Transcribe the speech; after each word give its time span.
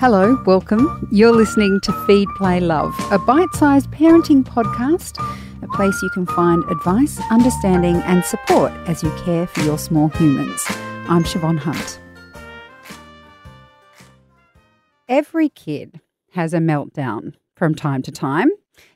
Hello, 0.00 0.42
welcome. 0.44 1.06
You're 1.12 1.32
listening 1.32 1.80
to 1.84 1.92
Feed, 2.04 2.28
Play, 2.36 2.58
Love, 2.58 2.92
a 3.12 3.18
bite 3.18 3.54
sized 3.54 3.92
parenting 3.92 4.42
podcast, 4.42 5.22
a 5.62 5.68
place 5.68 6.02
you 6.02 6.10
can 6.10 6.26
find 6.26 6.64
advice, 6.64 7.20
understanding, 7.30 7.96
and 7.98 8.24
support 8.24 8.72
as 8.88 9.04
you 9.04 9.10
care 9.24 9.46
for 9.46 9.60
your 9.60 9.78
small 9.78 10.08
humans. 10.08 10.64
I'm 11.08 11.22
Siobhan 11.22 11.58
Hunt. 11.58 12.00
Every 15.08 15.48
kid 15.48 16.00
has 16.32 16.52
a 16.52 16.58
meltdown 16.58 17.34
from 17.54 17.76
time 17.76 18.02
to 18.02 18.10
time. 18.10 18.50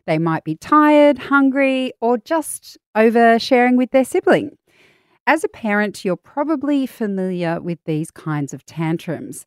They 0.06 0.18
might 0.18 0.42
be 0.42 0.56
tired, 0.56 1.16
hungry, 1.16 1.92
or 2.00 2.18
just 2.18 2.76
oversharing 2.96 3.76
with 3.76 3.92
their 3.92 4.04
sibling. 4.04 4.58
As 5.28 5.44
a 5.44 5.48
parent, 5.48 6.04
you're 6.04 6.16
probably 6.16 6.86
familiar 6.86 7.60
with 7.60 7.78
these 7.84 8.10
kinds 8.10 8.52
of 8.52 8.66
tantrums. 8.66 9.44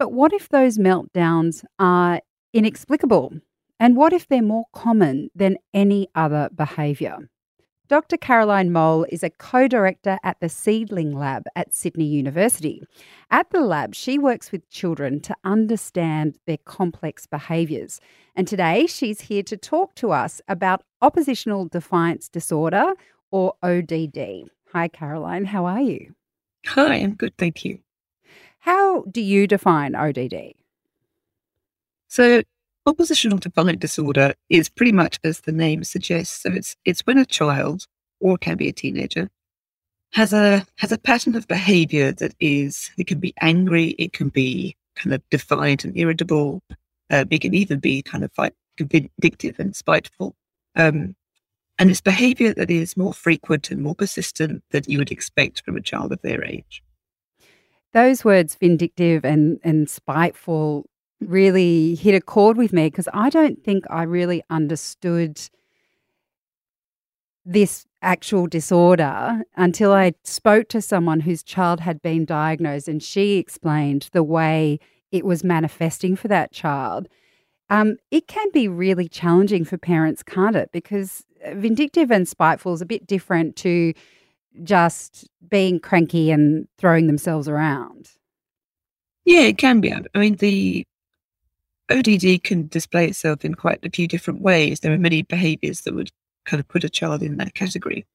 But 0.00 0.12
what 0.12 0.32
if 0.32 0.48
those 0.48 0.78
meltdowns 0.78 1.62
are 1.78 2.22
inexplicable? 2.54 3.34
And 3.78 3.98
what 3.98 4.14
if 4.14 4.26
they're 4.26 4.40
more 4.40 4.64
common 4.72 5.28
than 5.34 5.58
any 5.74 6.08
other 6.14 6.48
behaviour? 6.54 7.28
Dr. 7.86 8.16
Caroline 8.16 8.72
Moul 8.72 9.04
is 9.10 9.22
a 9.22 9.28
co 9.28 9.68
director 9.68 10.18
at 10.24 10.40
the 10.40 10.48
Seedling 10.48 11.12
Lab 11.12 11.44
at 11.54 11.74
Sydney 11.74 12.06
University. 12.06 12.82
At 13.30 13.50
the 13.50 13.60
lab, 13.60 13.94
she 13.94 14.18
works 14.18 14.50
with 14.50 14.70
children 14.70 15.20
to 15.20 15.36
understand 15.44 16.38
their 16.46 16.58
complex 16.64 17.26
behaviours. 17.26 18.00
And 18.34 18.48
today, 18.48 18.86
she's 18.86 19.20
here 19.20 19.42
to 19.42 19.56
talk 19.58 19.94
to 19.96 20.12
us 20.12 20.40
about 20.48 20.82
oppositional 21.02 21.68
defiance 21.68 22.30
disorder 22.30 22.94
or 23.30 23.52
ODD. 23.62 24.48
Hi, 24.72 24.88
Caroline. 24.88 25.44
How 25.44 25.66
are 25.66 25.82
you? 25.82 26.14
Hi, 26.68 26.94
I'm 26.94 27.16
good. 27.16 27.36
Thank 27.36 27.66
you. 27.66 27.80
How 28.60 29.02
do 29.10 29.20
you 29.20 29.46
define 29.46 29.94
ODD? 29.94 30.54
So, 32.08 32.42
oppositional 32.86 33.38
defiant 33.38 33.80
disorder 33.80 34.34
is 34.48 34.68
pretty 34.68 34.92
much 34.92 35.18
as 35.24 35.40
the 35.40 35.52
name 35.52 35.84
suggests. 35.84 36.42
So, 36.42 36.50
it's 36.52 36.76
it's 36.84 37.00
when 37.02 37.18
a 37.18 37.26
child 37.26 37.86
or 38.20 38.38
can 38.38 38.56
be 38.56 38.68
a 38.68 38.72
teenager 38.72 39.28
has 40.12 40.32
a 40.32 40.64
has 40.76 40.92
a 40.92 40.98
pattern 40.98 41.36
of 41.36 41.46
behavior 41.48 42.12
that 42.12 42.34
is 42.40 42.90
it 42.98 43.06
can 43.06 43.20
be 43.20 43.34
angry, 43.40 43.90
it 43.98 44.12
can 44.12 44.28
be 44.28 44.76
kind 44.96 45.14
of 45.14 45.22
defiant 45.30 45.84
and 45.84 45.96
irritable, 45.96 46.62
uh, 47.10 47.24
it 47.30 47.40
can 47.40 47.54
even 47.54 47.78
be 47.78 48.02
kind 48.02 48.24
of 48.24 48.30
vindictive 48.78 49.58
and 49.58 49.74
spiteful. 49.76 50.34
Um, 50.76 51.14
and 51.78 51.90
it's 51.90 52.00
behavior 52.00 52.52
that 52.54 52.70
is 52.70 52.96
more 52.96 53.14
frequent 53.14 53.70
and 53.70 53.82
more 53.82 53.94
persistent 53.94 54.62
than 54.70 54.82
you 54.86 54.98
would 54.98 55.10
expect 55.10 55.64
from 55.64 55.76
a 55.76 55.80
child 55.80 56.12
of 56.12 56.20
their 56.22 56.44
age 56.44 56.82
those 57.92 58.24
words 58.24 58.54
vindictive 58.54 59.24
and 59.24 59.58
and 59.62 59.88
spiteful 59.88 60.86
really 61.20 61.94
hit 61.96 62.14
a 62.14 62.20
chord 62.20 62.56
with 62.56 62.72
me 62.72 62.86
because 62.86 63.08
I 63.12 63.30
don't 63.30 63.62
think 63.62 63.84
I 63.90 64.02
really 64.04 64.42
understood 64.48 65.40
this 67.44 67.86
actual 68.02 68.46
disorder 68.46 69.42
until 69.56 69.92
I 69.92 70.12
spoke 70.24 70.68
to 70.68 70.80
someone 70.80 71.20
whose 71.20 71.42
child 71.42 71.80
had 71.80 72.00
been 72.00 72.24
diagnosed 72.24 72.88
and 72.88 73.02
she 73.02 73.36
explained 73.36 74.08
the 74.12 74.22
way 74.22 74.78
it 75.10 75.24
was 75.24 75.44
manifesting 75.44 76.16
for 76.16 76.28
that 76.28 76.52
child. 76.52 77.08
Um, 77.68 77.96
it 78.10 78.26
can 78.26 78.50
be 78.52 78.68
really 78.68 79.08
challenging 79.08 79.64
for 79.64 79.78
parents, 79.78 80.22
can't 80.22 80.56
it? 80.56 80.70
Because 80.72 81.24
vindictive 81.52 82.10
and 82.10 82.26
spiteful 82.26 82.74
is 82.74 82.82
a 82.82 82.86
bit 82.86 83.06
different 83.06 83.56
to 83.56 83.94
just 84.62 85.28
being 85.48 85.80
cranky 85.80 86.30
and 86.30 86.68
throwing 86.78 87.06
themselves 87.06 87.48
around. 87.48 88.10
Yeah, 89.24 89.42
it 89.42 89.58
can 89.58 89.80
be. 89.80 89.92
I 89.92 90.02
mean, 90.14 90.36
the 90.36 90.86
ODD 91.90 92.42
can 92.44 92.68
display 92.68 93.08
itself 93.08 93.44
in 93.44 93.54
quite 93.54 93.84
a 93.84 93.90
few 93.90 94.06
different 94.06 94.40
ways. 94.40 94.80
There 94.80 94.92
are 94.92 94.98
many 94.98 95.22
behaviors 95.22 95.82
that 95.82 95.94
would 95.94 96.10
kind 96.44 96.60
of 96.60 96.68
put 96.68 96.84
a 96.84 96.88
child 96.88 97.22
in 97.22 97.36
that 97.36 97.54
category. 97.54 98.06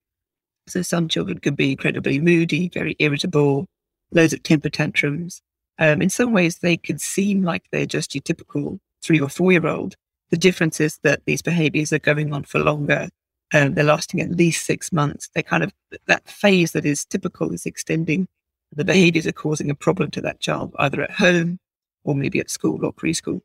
So 0.68 0.82
some 0.82 1.08
children 1.08 1.40
can 1.40 1.56
be 1.56 1.72
incredibly 1.72 2.20
moody, 2.20 2.70
very 2.70 2.96
irritable, 3.00 3.68
loads 4.12 4.34
of 4.34 4.44
temper 4.44 4.70
tantrums. 4.70 5.42
Um, 5.78 6.02
in 6.02 6.10
some 6.10 6.32
ways, 6.32 6.60
they 6.60 6.78
can 6.78 6.98
seem 6.98 7.44
like 7.44 7.64
they're 7.72 7.86
just 7.86 8.16
your 8.16 8.22
typical 8.22 8.80
three 9.04 9.20
or 9.20 9.30
four 9.30 9.52
year 9.52 9.68
old. 9.68 9.96
The 10.32 10.38
difference 10.38 10.80
is 10.80 11.00
that 11.04 11.22
these 11.26 11.42
behaviors 11.42 11.94
are 11.94 12.00
going 12.00 12.34
on 12.34 12.44
for 12.44 12.60
longer 12.60 13.10
um, 13.56 13.74
they're 13.74 13.84
lasting 13.86 14.20
at 14.20 14.32
least 14.32 14.66
six 14.66 14.92
months. 14.92 15.30
They 15.34 15.42
kind 15.42 15.64
of, 15.64 15.72
that 16.08 16.28
phase 16.28 16.74
that 16.74 16.86
is 16.86 17.06
typical 17.06 17.54
is 17.54 17.66
extending. 17.66 18.28
The 18.76 18.84
behaviors 18.84 19.26
are 19.26 19.32
causing 19.32 19.70
a 19.70 19.76
problem 19.76 20.12
to 20.12 20.22
that 20.22 20.42
child, 20.42 20.76
either 20.78 21.02
at 21.02 21.12
home 21.12 21.60
or 22.04 22.16
maybe 22.16 22.40
at 22.40 22.50
school 22.50 22.86
or 22.86 22.92
preschool. 22.94 23.42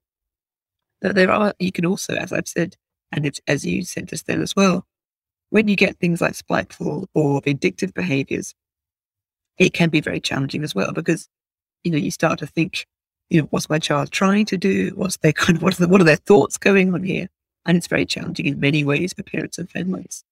But 1.00 1.15
there 1.15 1.31
are, 1.31 1.54
you 1.59 1.71
can 1.71 1.87
also, 1.87 2.15
as 2.15 2.32
I've 2.32 2.48
said, 2.48 2.76
and 3.12 3.38
as 3.47 3.65
you 3.65 3.82
said 3.84 4.09
just 4.09 4.26
then 4.26 4.43
as 4.43 4.56
well, 4.56 4.84
when 5.50 5.69
you 5.69 5.76
get 5.76 5.98
things 5.98 6.21
like 6.21 6.34
spiteful 6.34 7.09
or 7.15 7.41
vindictive 7.41 7.94
behaviors, 7.94 8.54
it 9.59 9.72
can 9.72 9.91
be 9.91 10.00
very 10.00 10.21
challenging 10.21 10.65
as 10.65 10.75
well 10.75 10.92
because, 10.92 11.28
you 11.84 11.92
know, 11.92 11.98
you 11.98 12.10
start 12.10 12.38
to 12.41 12.47
think, 12.47 12.87
you 13.28 13.41
know, 13.41 13.47
what's 13.50 13.71
my 13.71 13.78
child 13.78 14.10
trying 14.10 14.47
to 14.47 14.56
do? 14.56 14.91
What's 14.97 15.19
their 15.19 15.32
kind 15.32 15.56
of, 15.56 15.62
what 15.62 15.75
are, 15.75 15.87
the, 15.87 15.88
what 15.88 16.00
are 16.00 16.04
their 16.04 16.16
thoughts 16.16 16.59
going 16.59 16.94
on 16.94 17.04
here? 17.04 17.28
And 17.66 17.76
it's 17.76 17.87
very 17.87 18.06
challenging 18.06 18.47
in 18.47 18.60
many 18.60 18.84
ways 18.84 19.12
for 19.12 19.22
parents 19.22 19.59
and 19.59 19.71
families. 19.71 20.25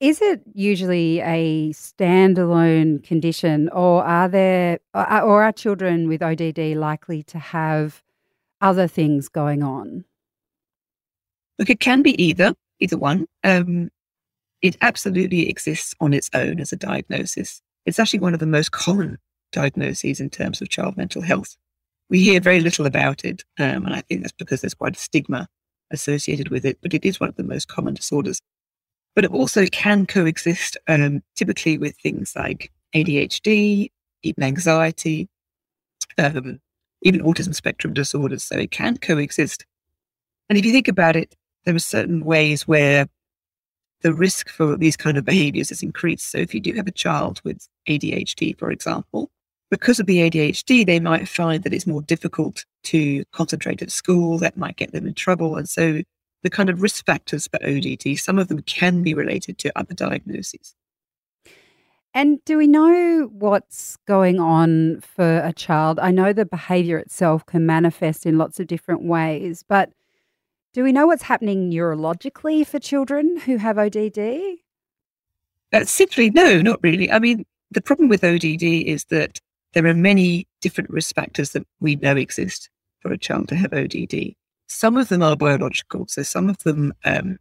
Is 0.00 0.20
it 0.20 0.42
usually 0.52 1.20
a 1.20 1.70
standalone 1.70 3.02
condition, 3.02 3.68
or 3.70 4.04
are 4.04 4.28
there, 4.28 4.78
or 4.92 5.42
are 5.42 5.52
children 5.52 6.08
with 6.08 6.22
ODD 6.22 6.76
likely 6.76 7.22
to 7.24 7.38
have 7.38 8.02
other 8.60 8.86
things 8.86 9.28
going 9.28 9.62
on? 9.62 10.04
Look, 11.58 11.70
it 11.70 11.80
can 11.80 12.02
be 12.02 12.20
either, 12.22 12.54
either 12.80 12.98
one. 12.98 13.26
Um, 13.44 13.90
it 14.60 14.76
absolutely 14.80 15.48
exists 15.48 15.94
on 16.00 16.12
its 16.12 16.28
own 16.34 16.60
as 16.60 16.72
a 16.72 16.76
diagnosis. 16.76 17.62
It's 17.86 17.98
actually 17.98 18.20
one 18.20 18.34
of 18.34 18.40
the 18.40 18.46
most 18.46 18.72
common 18.72 19.18
diagnoses 19.52 20.20
in 20.20 20.30
terms 20.30 20.60
of 20.60 20.68
child 20.68 20.96
mental 20.96 21.22
health. 21.22 21.56
We 22.10 22.20
hear 22.20 22.40
very 22.40 22.60
little 22.60 22.86
about 22.86 23.24
it, 23.24 23.44
um, 23.58 23.86
and 23.86 23.94
I 23.94 24.00
think 24.02 24.22
that's 24.22 24.32
because 24.32 24.60
there's 24.60 24.74
quite 24.74 24.96
a 24.96 25.00
stigma 25.00 25.48
associated 25.90 26.48
with 26.48 26.64
it, 26.64 26.78
but 26.82 26.94
it 26.94 27.04
is 27.04 27.20
one 27.20 27.28
of 27.28 27.36
the 27.36 27.42
most 27.44 27.68
common 27.68 27.94
disorders. 27.94 28.40
But 29.14 29.24
it 29.24 29.30
also 29.30 29.66
can 29.66 30.06
coexist 30.06 30.76
um, 30.88 31.22
typically 31.36 31.78
with 31.78 31.96
things 31.98 32.34
like 32.34 32.72
ADHD, 32.94 33.90
even 34.22 34.42
anxiety, 34.42 35.28
um, 36.18 36.60
even 37.02 37.20
autism 37.22 37.54
spectrum 37.54 37.94
disorders. 37.94 38.44
So 38.44 38.56
it 38.56 38.70
can 38.70 38.96
coexist. 38.96 39.64
And 40.48 40.58
if 40.58 40.64
you 40.64 40.72
think 40.72 40.88
about 40.88 41.16
it, 41.16 41.34
there 41.64 41.74
are 41.74 41.80
certain 41.80 42.24
ways 42.24 42.66
where 42.66 43.08
the 44.02 44.12
risk 44.12 44.50
for 44.50 44.76
these 44.76 44.96
kind 44.96 45.16
of 45.16 45.24
behaviors 45.24 45.70
is 45.70 45.82
increased. 45.82 46.30
So 46.30 46.38
if 46.38 46.54
you 46.54 46.60
do 46.60 46.74
have 46.74 46.86
a 46.86 46.92
child 46.92 47.40
with 47.44 47.66
ADHD, 47.88 48.58
for 48.58 48.70
example, 48.70 49.30
because 49.70 49.98
of 49.98 50.06
the 50.06 50.18
ADHD, 50.30 50.84
they 50.84 51.00
might 51.00 51.28
find 51.28 51.64
that 51.64 51.72
it's 51.72 51.86
more 51.86 52.02
difficult 52.02 52.64
to 52.84 53.24
concentrate 53.32 53.82
at 53.82 53.90
school. 53.90 54.38
That 54.38 54.56
might 54.56 54.76
get 54.76 54.92
them 54.92 55.06
in 55.06 55.14
trouble. 55.14 55.56
And 55.56 55.68
so 55.68 56.02
the 56.42 56.50
kind 56.50 56.68
of 56.70 56.82
risk 56.82 57.04
factors 57.06 57.48
for 57.48 57.64
ODD, 57.66 58.18
some 58.18 58.38
of 58.38 58.48
them 58.48 58.62
can 58.62 59.02
be 59.02 59.14
related 59.14 59.58
to 59.58 59.78
other 59.78 59.94
diagnoses. 59.94 60.74
And 62.16 62.44
do 62.44 62.56
we 62.56 62.68
know 62.68 63.28
what's 63.32 63.96
going 64.06 64.38
on 64.38 65.00
for 65.00 65.38
a 65.38 65.52
child? 65.52 65.98
I 65.98 66.12
know 66.12 66.32
the 66.32 66.46
behavior 66.46 66.96
itself 66.96 67.44
can 67.44 67.66
manifest 67.66 68.24
in 68.24 68.38
lots 68.38 68.60
of 68.60 68.68
different 68.68 69.02
ways, 69.02 69.64
but 69.68 69.90
do 70.74 70.84
we 70.84 70.92
know 70.92 71.06
what's 71.06 71.24
happening 71.24 71.70
neurologically 71.70 72.64
for 72.64 72.78
children 72.78 73.38
who 73.38 73.56
have 73.56 73.78
ODD? 73.78 74.18
Uh, 75.72 75.84
simply, 75.84 76.30
no, 76.30 76.62
not 76.62 76.78
really. 76.82 77.10
I 77.10 77.18
mean, 77.18 77.44
the 77.72 77.82
problem 77.82 78.08
with 78.08 78.22
ODD 78.22 78.62
is 78.62 79.06
that 79.06 79.40
there 79.72 79.86
are 79.86 79.94
many 79.94 80.46
different 80.60 80.90
risk 80.90 81.16
factors 81.16 81.50
that 81.50 81.66
we 81.80 81.96
know 81.96 82.16
exist 82.16 82.70
for 83.04 83.12
a 83.12 83.18
child 83.18 83.48
to 83.48 83.56
have 83.56 83.74
ODD. 83.74 84.34
Some 84.66 84.96
of 84.96 85.10
them 85.10 85.22
are 85.22 85.36
biological, 85.36 86.06
so 86.08 86.22
some 86.22 86.48
of 86.48 86.58
them 86.64 86.94
um, 87.04 87.38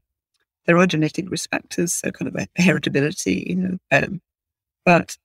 there 0.65 0.77
are 0.77 0.88
genetic 0.88 1.30
risk 1.30 1.50
factors, 1.50 1.94
so 1.94 2.12
kind 2.12 2.27
of 2.27 2.48
heritability, 2.60 3.48
you 3.48 3.56
know. 3.56 3.77
Um, 3.92 4.21
but 4.86 5.18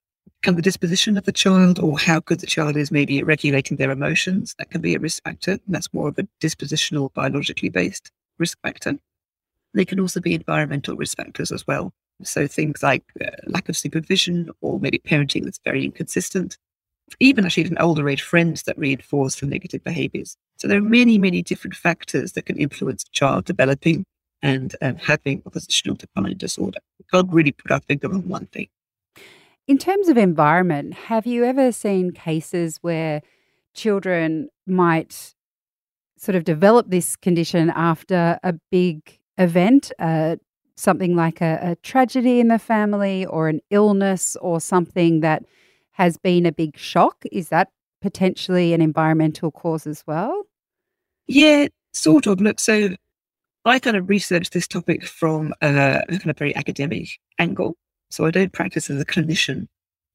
of 0.46 0.56
the 0.56 0.62
disposition 0.62 1.18
of 1.18 1.24
the 1.24 1.32
child 1.32 1.80
or 1.80 1.98
how 1.98 2.20
good 2.20 2.38
the 2.40 2.46
child 2.46 2.76
is 2.76 2.92
maybe 2.92 3.18
at 3.18 3.26
regulating 3.26 3.76
their 3.76 3.90
emotions, 3.90 4.54
that 4.58 4.70
can 4.70 4.80
be 4.80 4.94
a 4.94 5.00
risk 5.00 5.22
factor. 5.24 5.52
And 5.52 5.74
that's 5.74 5.92
more 5.92 6.08
of 6.08 6.18
a 6.18 6.28
dispositional, 6.40 7.12
biologically 7.12 7.68
based 7.68 8.12
risk 8.38 8.56
factor. 8.62 8.94
They 9.74 9.84
can 9.84 9.98
also 9.98 10.20
be 10.20 10.34
environmental 10.34 10.96
risk 10.96 11.16
factors 11.16 11.50
as 11.50 11.66
well. 11.66 11.92
So 12.22 12.46
things 12.46 12.82
like 12.82 13.04
uh, 13.20 13.30
lack 13.46 13.68
of 13.68 13.76
supervision 13.76 14.50
or 14.60 14.78
maybe 14.78 14.98
parenting 14.98 15.44
that's 15.44 15.60
very 15.64 15.84
inconsistent, 15.84 16.56
even 17.20 17.44
actually 17.44 17.64
an 17.64 17.78
older 17.78 18.08
age 18.08 18.22
friends 18.22 18.62
that 18.64 18.78
reinforce 18.78 19.36
the 19.36 19.46
negative 19.46 19.82
behaviors. 19.84 20.36
So 20.56 20.68
there 20.68 20.78
are 20.78 20.82
many, 20.82 21.18
many 21.18 21.42
different 21.42 21.76
factors 21.76 22.32
that 22.32 22.46
can 22.46 22.56
influence 22.56 23.04
a 23.04 23.10
child 23.12 23.44
developing 23.44 24.04
and 24.42 24.74
um, 24.82 24.96
having 24.96 25.42
oppositional 25.46 25.96
defiant 25.96 26.38
disorder. 26.38 26.78
We 26.98 27.04
can't 27.12 27.32
really 27.32 27.52
put 27.52 27.70
our 27.70 27.80
finger 27.80 28.12
on 28.12 28.28
one 28.28 28.46
thing. 28.46 28.68
In 29.66 29.78
terms 29.78 30.08
of 30.08 30.16
environment, 30.16 30.94
have 30.94 31.26
you 31.26 31.44
ever 31.44 31.72
seen 31.72 32.12
cases 32.12 32.78
where 32.80 33.22
children 33.74 34.48
might 34.66 35.34
sort 36.16 36.36
of 36.36 36.44
develop 36.44 36.90
this 36.90 37.16
condition 37.16 37.70
after 37.70 38.38
a 38.42 38.54
big 38.70 39.18
event, 39.36 39.92
uh, 39.98 40.36
something 40.76 41.14
like 41.14 41.40
a, 41.40 41.58
a 41.62 41.76
tragedy 41.76 42.40
in 42.40 42.48
the 42.48 42.58
family 42.58 43.24
or 43.26 43.48
an 43.48 43.60
illness 43.70 44.36
or 44.40 44.60
something 44.60 45.20
that 45.20 45.44
has 45.98 46.16
been 46.16 46.46
a 46.46 46.52
big 46.52 46.78
shock. 46.78 47.24
Is 47.32 47.48
that 47.48 47.68
potentially 48.00 48.72
an 48.72 48.80
environmental 48.80 49.50
cause 49.50 49.86
as 49.86 50.04
well? 50.06 50.44
Yeah, 51.26 51.66
sort 51.92 52.26
of. 52.26 52.40
Look, 52.40 52.60
so 52.60 52.90
I 53.64 53.78
kind 53.80 53.96
of 53.96 54.08
researched 54.08 54.52
this 54.52 54.68
topic 54.68 55.04
from 55.04 55.52
a, 55.60 56.02
kind 56.08 56.30
of 56.30 56.38
very 56.38 56.54
academic 56.56 57.08
angle. 57.38 57.76
So 58.10 58.24
I 58.24 58.30
don't 58.30 58.52
practice 58.52 58.88
as 58.88 59.00
a 59.00 59.04
clinician, 59.04 59.66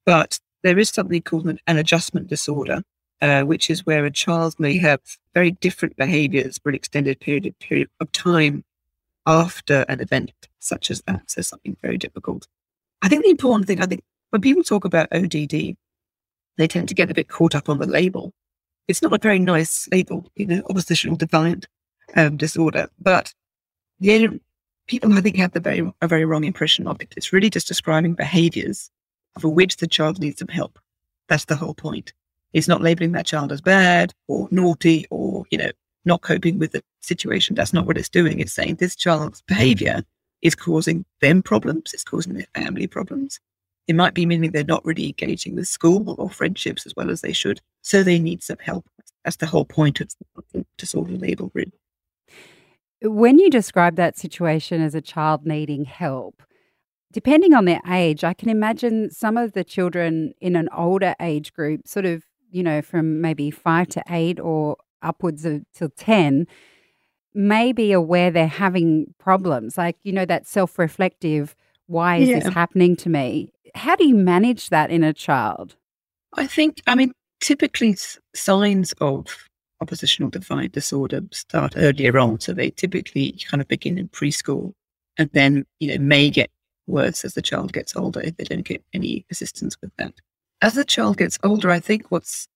but 0.06 0.39
there 0.63 0.80
is 0.80 0.89
something 0.89 1.21
called 1.21 1.47
an, 1.47 1.59
an 1.68 1.77
adjustment 1.77 2.27
disorder, 2.27 2.81
uh, 3.21 3.44
which 3.44 3.69
is 3.69 3.86
where 3.86 4.06
a 4.06 4.12
child 4.12 4.56
may 4.57 4.77
have 4.77 5.01
very 5.33 5.51
different 5.51 5.97
behaviors 5.97 6.57
for 6.57 6.69
an 6.69 6.75
extended 6.75 7.19
period, 7.19 7.53
period 7.59 7.89
of 8.00 8.12
time 8.13 8.63
after 9.27 9.86
an 9.89 10.00
event 10.00 10.31
such 10.59 10.89
as 10.89 11.01
that. 11.03 11.29
So 11.29 11.41
something 11.41 11.75
very 11.81 11.97
difficult. 11.97 12.47
I 13.01 13.09
think 13.09 13.24
the 13.24 13.29
important 13.29 13.68
thing, 13.68 13.81
I 13.81 13.86
think 13.86 14.01
when 14.33 14.41
people 14.41 14.63
talk 14.63 14.83
about 14.83 15.13
ODD, 15.13 15.77
they 16.57 16.68
tend 16.68 16.89
to 16.89 16.95
get 16.95 17.12
a 17.12 17.13
bit 17.13 17.30
caught 17.30 17.53
up 17.53 17.69
on 17.69 17.77
the 17.77 17.85
label. 17.85 18.33
It's 18.88 19.03
not 19.03 19.13
a 19.13 19.19
very 19.19 19.38
nice 19.38 19.88
label, 19.91 20.25
you 20.35 20.47
know, 20.47 20.63
oppositional 20.71 21.18
defiant 21.18 21.68
um, 22.15 22.35
disorder, 22.35 22.88
but 23.00 23.31
the 24.00 24.39
people 24.88 25.13
I 25.13 25.21
think 25.21 25.35
have 25.35 25.51
the 25.51 25.59
very 25.59 25.88
a 26.01 26.07
very 26.07 26.25
wrong 26.25 26.45
impression 26.45 26.88
of 26.88 27.00
it. 27.00 27.13
It's 27.15 27.31
really 27.31 27.51
just 27.51 27.68
describing 27.68 28.15
behaviors 28.15 28.89
for 29.39 29.50
which 29.50 29.77
the 29.77 29.85
child 29.85 30.19
needs 30.19 30.39
some 30.39 30.47
help. 30.47 30.79
That's 31.29 31.45
the 31.45 31.56
whole 31.56 31.75
point. 31.75 32.12
It's 32.53 32.68
not 32.68 32.81
labeling 32.81 33.12
that 33.12 33.27
child 33.27 33.51
as 33.51 33.62
bad 33.62 34.13
or 34.27 34.47
naughty 34.50 35.06
or, 35.12 35.45
you 35.51 35.59
know, 35.59 35.69
not 36.06 36.21
coping 36.21 36.57
with 36.57 36.71
the 36.71 36.81
situation. 37.01 37.56
That's 37.56 37.71
not 37.71 37.86
what 37.86 38.00
it's 38.00 38.09
doing. 38.09 38.39
It's 38.39 38.53
saying 38.53 38.75
this 38.75 38.95
child's 38.95 39.44
behavior 39.44 40.01
is 40.41 40.56
causing 40.56 41.06
them 41.21 41.44
problems. 41.44 41.94
It's 41.94 42.03
causing 42.03 42.33
their 42.33 42.47
family 42.56 42.88
problems. 42.88 43.39
It 43.88 43.95
might 43.95 44.13
be 44.13 44.25
meaning 44.25 44.51
they're 44.51 44.63
not 44.63 44.85
really 44.85 45.07
engaging 45.07 45.56
with 45.56 45.68
school 45.68 46.15
or 46.18 46.30
friendships 46.30 46.85
as 46.85 46.94
well 46.95 47.09
as 47.09 47.21
they 47.21 47.33
should. 47.33 47.59
So 47.81 48.01
they 48.01 48.19
need 48.19 48.44
some 48.44 48.57
help. 48.59 48.85
That's 49.24 49.38
the 49.38 49.45
whole 49.45 49.65
point 49.65 50.01
of 50.01 50.09
the 50.53 50.65
disorder 50.77 51.13
label, 51.13 51.51
really. 51.53 51.74
When 53.01 53.38
you 53.38 53.50
describe 53.50 53.97
that 53.97 54.18
situation 54.18 54.81
as 54.81 54.95
a 54.95 55.01
child 55.01 55.45
needing 55.45 55.83
help, 55.85 56.41
depending 57.12 57.53
on 57.53 57.65
their 57.65 57.81
age, 57.89 58.24
I 58.24 58.33
can 58.33 58.50
imagine 58.50 59.09
some 59.12 59.38
of 59.38 59.53
the 59.53 59.63
children 59.63 60.33
in 60.39 60.56
an 60.56 60.69
older 60.75 61.15
age 61.19 61.53
group, 61.53 61.88
sort 61.88 62.06
of, 62.06 62.24
you 62.50 62.63
know, 62.63 62.81
from 62.81 63.21
maybe 63.21 63.51
five 63.51 63.88
to 63.89 64.03
eight 64.09 64.39
or 64.39 64.77
upwards 65.01 65.44
of 65.45 65.63
till 65.74 65.89
10, 65.89 66.47
may 67.33 67.71
be 67.71 67.91
aware 67.91 68.31
they're 68.31 68.47
having 68.47 69.13
problems. 69.19 69.77
Like, 69.77 69.97
you 70.03 70.13
know, 70.13 70.25
that 70.25 70.47
self 70.47 70.79
reflective, 70.79 71.56
why 71.88 72.18
is 72.18 72.29
yeah. 72.29 72.39
this 72.39 72.53
happening 72.53 72.95
to 72.97 73.09
me? 73.09 73.51
How 73.75 73.96
do 73.96 74.08
you 74.08 74.16
manage 74.16 74.70
that 74.70 74.92
in 74.92 75.04
a 75.04 75.14
child? 75.14 75.75
I 76.36 76.48
think, 76.48 76.81
I 76.88 76.96
mean, 76.96 77.14
typically 77.42 77.98
signs 78.36 78.94
of 79.02 79.25
oppositional 79.81 80.30
defiant 80.30 80.72
disorder 80.72 81.22
start 81.31 81.74
earlier 81.75 82.18
on. 82.18 82.40
So 82.40 82.54
they 82.54 82.70
typically 82.72 83.38
kind 83.50 83.62
of 83.62 83.68
begin 83.68 83.98
in 83.98 84.08
preschool 84.10 84.74
and 85.18 85.30
then, 85.34 85.66
you 85.80 85.90
know, 85.90 86.04
may 86.04 86.30
get 86.30 86.50
worse 86.88 87.24
as 87.25 87.34
the 87.34 87.42
child 87.42 87.74
gets 87.74 87.96
older 87.96 88.22
if 88.22 88.38
they 88.38 88.44
don't 88.44 88.66
get 88.66 88.84
any 88.94 89.25
assistance 89.30 89.78
with 89.81 89.92
that. 89.98 90.14
As 90.62 90.75
the 90.75 90.86
child 90.86 91.18
gets 91.18 91.38
older, 91.44 91.70
I 91.70 91.80
think 91.80 92.10
what's 92.10 92.48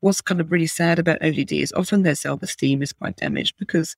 what's 0.00 0.20
kind 0.20 0.40
of 0.40 0.50
really 0.50 0.66
sad 0.66 0.98
about 0.98 1.22
ODD 1.22 1.52
is 1.52 1.72
often 1.74 2.02
their 2.02 2.16
self 2.16 2.42
esteem 2.42 2.82
is 2.82 2.92
quite 2.92 3.16
damaged 3.16 3.54
because 3.58 3.94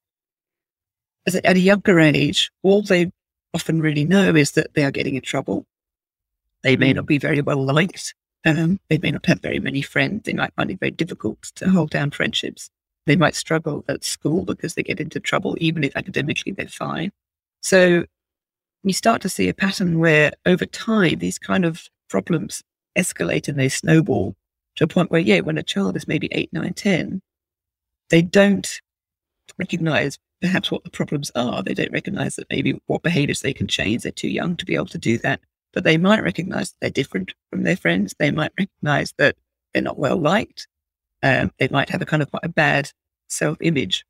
at 1.27 1.57
a 1.57 1.61
younger 1.61 1.99
age, 1.99 2.51
all 2.63 2.83
they 2.83 3.11
often 3.55 3.81
really 3.81 4.05
know 4.05 4.35
is 4.35 4.53
that 4.53 4.75
they 4.75 4.85
are 4.85 4.91
getting 4.91 5.15
in 5.15 5.23
trouble. 5.23 5.65
They 6.65 6.77
may 6.77 6.95
not 6.95 7.07
be 7.07 7.19
very 7.19 7.43
well 7.43 7.63
liked. 7.63 8.15
Um, 8.47 8.81
they 8.89 8.99
may 8.99 9.11
not 9.11 9.27
have 9.27 9.41
very 9.41 9.61
many 9.61 9.83
friends. 9.83 10.23
They 10.25 10.33
might 10.33 10.55
find 10.55 10.71
it 10.71 10.81
very 10.81 10.91
difficult 10.91 11.43
to 11.57 11.69
hold 11.69 11.91
down 11.91 12.11
friendships. 12.11 12.71
They 13.07 13.17
might 13.17 13.35
struggle 13.35 13.85
at 13.87 14.03
school 14.03 14.45
because 14.45 14.75
they 14.75 14.83
get 14.83 14.99
into 14.99 15.21
trouble, 15.21 15.57
even 15.61 15.85
if 15.85 15.95
academically 15.95 16.53
they're 16.53 16.67
fine. 16.67 17.13
So 17.61 18.07
you 18.83 18.93
start 18.95 19.21
to 19.23 19.29
see 19.29 19.49
a 19.49 19.55
pattern 19.55 19.99
where 19.99 20.33
over 20.47 20.65
time, 20.65 21.19
these 21.19 21.39
kind 21.39 21.67
of 21.67 21.89
problems 22.09 22.63
escalate 22.97 23.47
and 23.47 23.59
they 23.59 23.69
snowball 23.69 24.35
to 24.77 24.85
a 24.85 24.89
point 24.89 25.11
where, 25.11 25.21
yeah, 25.21 25.41
when 25.41 25.59
a 25.59 25.63
child 25.63 25.97
is 25.97 26.09
maybe 26.09 26.29
eight, 26.33 26.51
nine, 26.53 26.73
10, 26.73 27.21
they 28.09 28.23
don't 28.23 28.81
recognize 29.59 30.19
perhaps 30.41 30.71
what 30.71 30.85
the 30.85 30.91
problems 30.91 31.31
are. 31.35 31.63
They 31.63 31.75
don't 31.75 31.93
recognize 31.93 32.37
that 32.37 32.49
maybe 32.51 32.81
what 32.87 33.03
behaviors 33.03 33.41
they 33.41 33.53
can 33.53 33.69
change. 33.69 34.03
They're 34.03 34.13
too 34.13 34.29
young 34.29 34.57
to 34.57 34.65
be 34.65 34.75
able 34.75 34.87
to 34.87 34.99
do 34.99 35.19
that. 35.19 35.41
But 35.75 35.85
they 35.85 35.99
might 35.99 36.23
recognize 36.23 36.75
they're 36.81 36.91
different 36.91 37.35
from 37.51 37.65
their 37.65 37.77
friends. 37.77 38.15
They 38.19 38.31
might 38.31 38.53
recognize 38.59 39.13
that 39.19 39.37
they're 39.73 39.83
not 39.83 39.99
well 39.99 40.17
liked. 40.17 40.69
Um, 41.23 41.51
they 41.59 41.69
might 41.69 41.91
have 41.91 42.03
a 42.03 42.07
kind 42.07 42.23
of 42.23 42.31
quite 42.31 42.45
a 42.45 42.49
bad 42.49 42.91
self 43.29 43.59
image. 43.61 44.07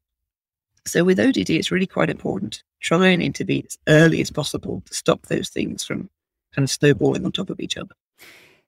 So 0.87 1.03
with 1.05 1.19
ODD, 1.19 1.51
it's 1.51 1.71
really 1.71 1.87
quite 1.87 2.11
important. 2.11 2.63
Try 2.81 3.09
and 3.09 3.23
intervene 3.23 3.65
as 3.67 3.79
early 3.89 4.21
as 4.21 4.31
possible 4.31 4.83
to 4.87 4.95
stop 4.95 5.23
those 5.27 5.49
things 5.49 5.85
from 5.85 6.11
kind 6.55 6.65
of 6.65 6.71
snowballing 6.71 7.25
on 7.25 7.33
top 7.33 7.51
of 7.51 7.61
each 7.61 7.79
other. 7.79 7.95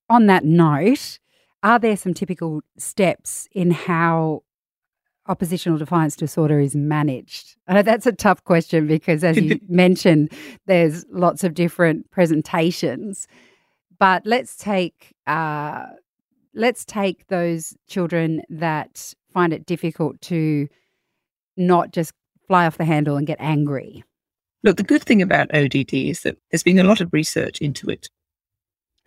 On 0.09 0.27
that 0.27 0.45
note, 0.45 1.19
are 1.63 1.79
there 1.79 1.97
some 1.97 2.15
typical 2.15 2.63
steps 2.79 3.49
in 3.53 3.71
how 3.71 4.43
oppositional 5.29 5.79
defiance 5.79 6.17
disorder 6.17 6.61
is 6.61 6.75
managed? 6.75 7.57
I 7.69 7.75
know 7.75 7.83
that's 7.83 8.07
a 8.07 8.13
tough 8.13 8.43
question 8.45 8.87
because, 8.87 9.25
as 9.25 9.37
you 9.37 9.61
mentioned, 9.69 10.33
there's 10.67 11.05
lots 11.11 11.45
of 11.45 11.55
different 11.55 12.11
presentations. 12.11 13.27
But 13.99 14.27
let's 14.27 14.57
take 14.57 15.15
uh, 15.27 15.87
let's 16.55 16.85
take 16.85 17.29
those 17.29 17.77
children 17.87 18.43
that 18.49 19.15
find 19.33 19.53
it 19.53 19.67
difficult 19.67 20.21
to 20.23 20.69
not 21.57 21.93
just 21.93 22.13
fly 22.49 22.67
off 22.67 22.79
the 22.79 22.85
handle 22.85 23.17
and 23.17 23.27
get 23.27 23.39
angry. 23.41 24.05
Look, 24.63 24.79
the 24.79 24.83
good 24.83 25.05
thing 25.05 25.23
about 25.23 25.55
ODD 25.55 25.95
is 25.95 26.23
that 26.23 26.39
there's 26.51 26.63
been 26.63 26.79
a 26.79 26.85
lot 26.85 27.01
of 27.01 27.13
research 27.13 27.61
into 27.61 27.89
it 27.89 28.09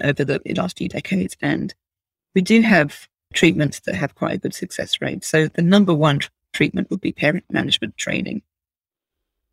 over 0.01 0.24
the 0.24 0.39
last 0.56 0.77
few 0.77 0.88
decades, 0.88 1.36
and 1.42 1.74
we 2.33 2.42
do 2.42 2.62
have 2.62 3.09
treatments 3.34 3.80
that 3.81 3.96
have 3.96 4.16
quite 4.16 4.36
a 4.36 4.38
good 4.38 4.54
success 4.54 5.02
rate. 5.02 5.24
So 5.24 5.48
the 5.48 5.62
number 5.62 5.94
one 5.94 6.19
treatment 6.54 6.90
would 6.90 7.02
be 7.02 7.12
parent 7.12 7.45
management 7.50 7.98
training. 7.98 8.42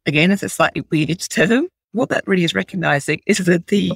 Again, 0.07 0.31
it's 0.31 0.43
a 0.43 0.49
slightly 0.49 0.85
weird 0.91 1.19
term. 1.21 1.69
What 1.93 2.09
that 2.11 2.27
really 2.27 2.45
is 2.45 2.55
recognizing 2.55 3.21
is 3.27 3.39
that 3.39 3.67
the 3.69 3.93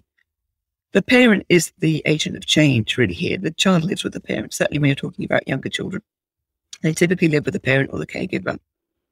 the 0.92 1.02
parent 1.02 1.46
is 1.48 1.72
the 1.78 2.02
agent 2.04 2.36
of 2.36 2.46
change 2.46 2.98
really 2.98 3.14
here. 3.14 3.38
The 3.38 3.52
child 3.52 3.84
lives 3.84 4.02
with 4.02 4.12
the 4.12 4.20
parent, 4.20 4.52
certainly 4.52 4.80
when 4.80 4.88
you're 4.88 4.96
talking 4.96 5.24
about 5.24 5.46
younger 5.46 5.68
children. 5.68 6.02
They 6.82 6.92
typically 6.92 7.28
live 7.28 7.44
with 7.44 7.54
the 7.54 7.60
parent 7.60 7.90
or 7.92 7.98
the 8.00 8.06
caregiver. 8.06 8.58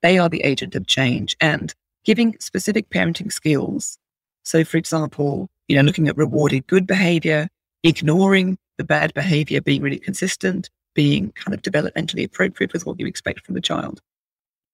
They 0.02 0.18
are 0.18 0.28
the 0.28 0.42
agent 0.42 0.74
of 0.74 0.86
change 0.86 1.36
and 1.40 1.72
giving 2.04 2.36
specific 2.40 2.90
parenting 2.90 3.32
skills. 3.32 3.98
So 4.42 4.64
for 4.64 4.76
example, 4.76 5.50
you 5.68 5.76
know, 5.76 5.82
looking 5.82 6.08
at 6.08 6.16
rewarding 6.16 6.64
good 6.66 6.86
behavior, 6.86 7.48
ignoring 7.84 8.58
the 8.78 8.84
bad 8.84 9.12
behavior 9.12 9.60
being 9.60 9.82
really 9.82 9.98
consistent, 9.98 10.70
being 10.94 11.32
kind 11.32 11.54
of 11.54 11.62
developmentally 11.62 12.24
appropriate 12.24 12.72
with 12.72 12.86
what 12.86 12.98
you 12.98 13.06
expect 13.06 13.44
from 13.44 13.54
the 13.54 13.60
child. 13.60 14.00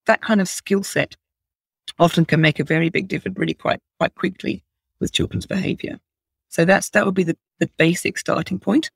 That 0.06 0.20
kind 0.20 0.40
of 0.40 0.49
skill 0.49 0.84
set 0.84 1.16
often 1.99 2.25
can 2.25 2.40
make 2.40 2.61
a 2.61 2.64
very 2.64 2.88
big 2.90 3.08
difference 3.08 3.38
really 3.38 3.54
quite 3.54 3.80
quite 3.99 4.14
quickly 4.14 4.62
with 5.00 5.12
children's 5.12 5.46
behavior. 5.46 5.99
So 6.49 6.64
that's 6.64 6.90
that 6.90 7.04
would 7.04 7.14
be 7.14 7.25
the, 7.25 7.37
the 7.58 7.70
basic 7.78 8.18
starting 8.18 8.58
point. 8.58 8.90